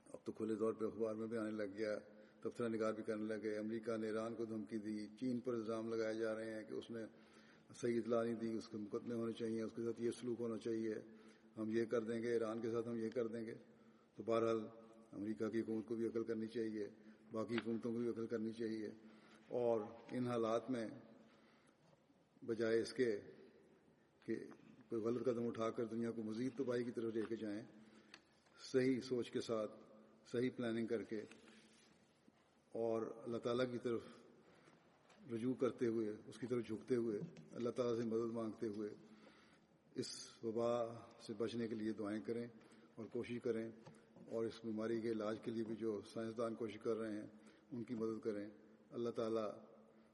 [0.07, 1.99] اب تو کھلے طور پہ اخبار میں بھی آنے لگ گیا
[2.41, 6.15] تبصرہ نگار بھی کرنے لگے امریکہ نے ایران کو دھمکی دی، چین پر الزام لگائے
[6.15, 6.99] جا رہے ہیں کہ اس نے
[7.81, 10.57] صحیح اطلاع نہیں دی، اس کے مقدمے ہونے چاہیے، اس کے ساتھ یہ سلوک ہونا
[10.57, 10.95] چاہیے۔
[11.57, 13.53] ہم یہ کر دیں گے، ایران کے ساتھ ہم یہ کر دیں گے۔
[14.15, 14.59] تو بہرحال
[15.11, 16.87] امریکہ کی حکومت کو بھی عقل کرنی چاہیے،
[17.31, 18.89] باقی حکومتوں کو بھی عقل کرنی چاہیے۔
[19.47, 19.79] اور
[20.11, 20.87] ان حالات میں
[22.45, 23.19] بجائے اس کے
[24.29, 24.35] کہ
[24.89, 27.61] کوئی غلط قدم اٹھا کر دنیا کو مزید تباہی کی طرف لے کے جائیں،
[28.71, 29.71] صحیح سوچ کے ساتھ،
[30.31, 31.21] صحیح پلاننگ کر کے
[32.71, 34.01] اور اللہ تعالیٰ کی طرف
[35.31, 37.19] رجوع کرتے ہوئے، اس کی طرف جھکتے ہوئے،
[37.51, 38.89] اللہ تعالیٰ سے مدد مانگتے ہوئے
[39.95, 40.71] اس وبا
[41.21, 42.47] سے بچنے کے لیے دعائیں کریں
[42.95, 43.71] اور کوشش کریں
[44.27, 47.27] اور اس بیماری کے علاج کے لیے بھی جو سائنسدان کوشش کر رہے ہیں،
[47.71, 48.49] ان کی مدد کریں۔
[48.91, 49.49] اللہ تعالیٰ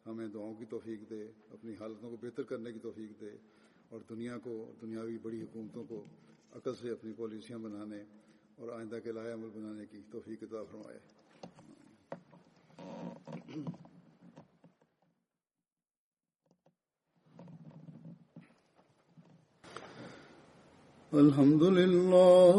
[0.06, 3.32] ہمیں دعاؤں کی توفیق دے، اپنی حالتوں کو بہتر کرنے کی توفیق دے۔
[3.90, 6.06] اور دنیا کو، دنیاوی بڑی حکومتوں کو
[6.52, 8.04] عقل سے اپنی پالیسیاں بنانے
[8.56, 11.00] اور آئندہ کے لائے عمل بنانے کی توفیق عطا فرمائے۔
[21.12, 22.56] الحمد للہ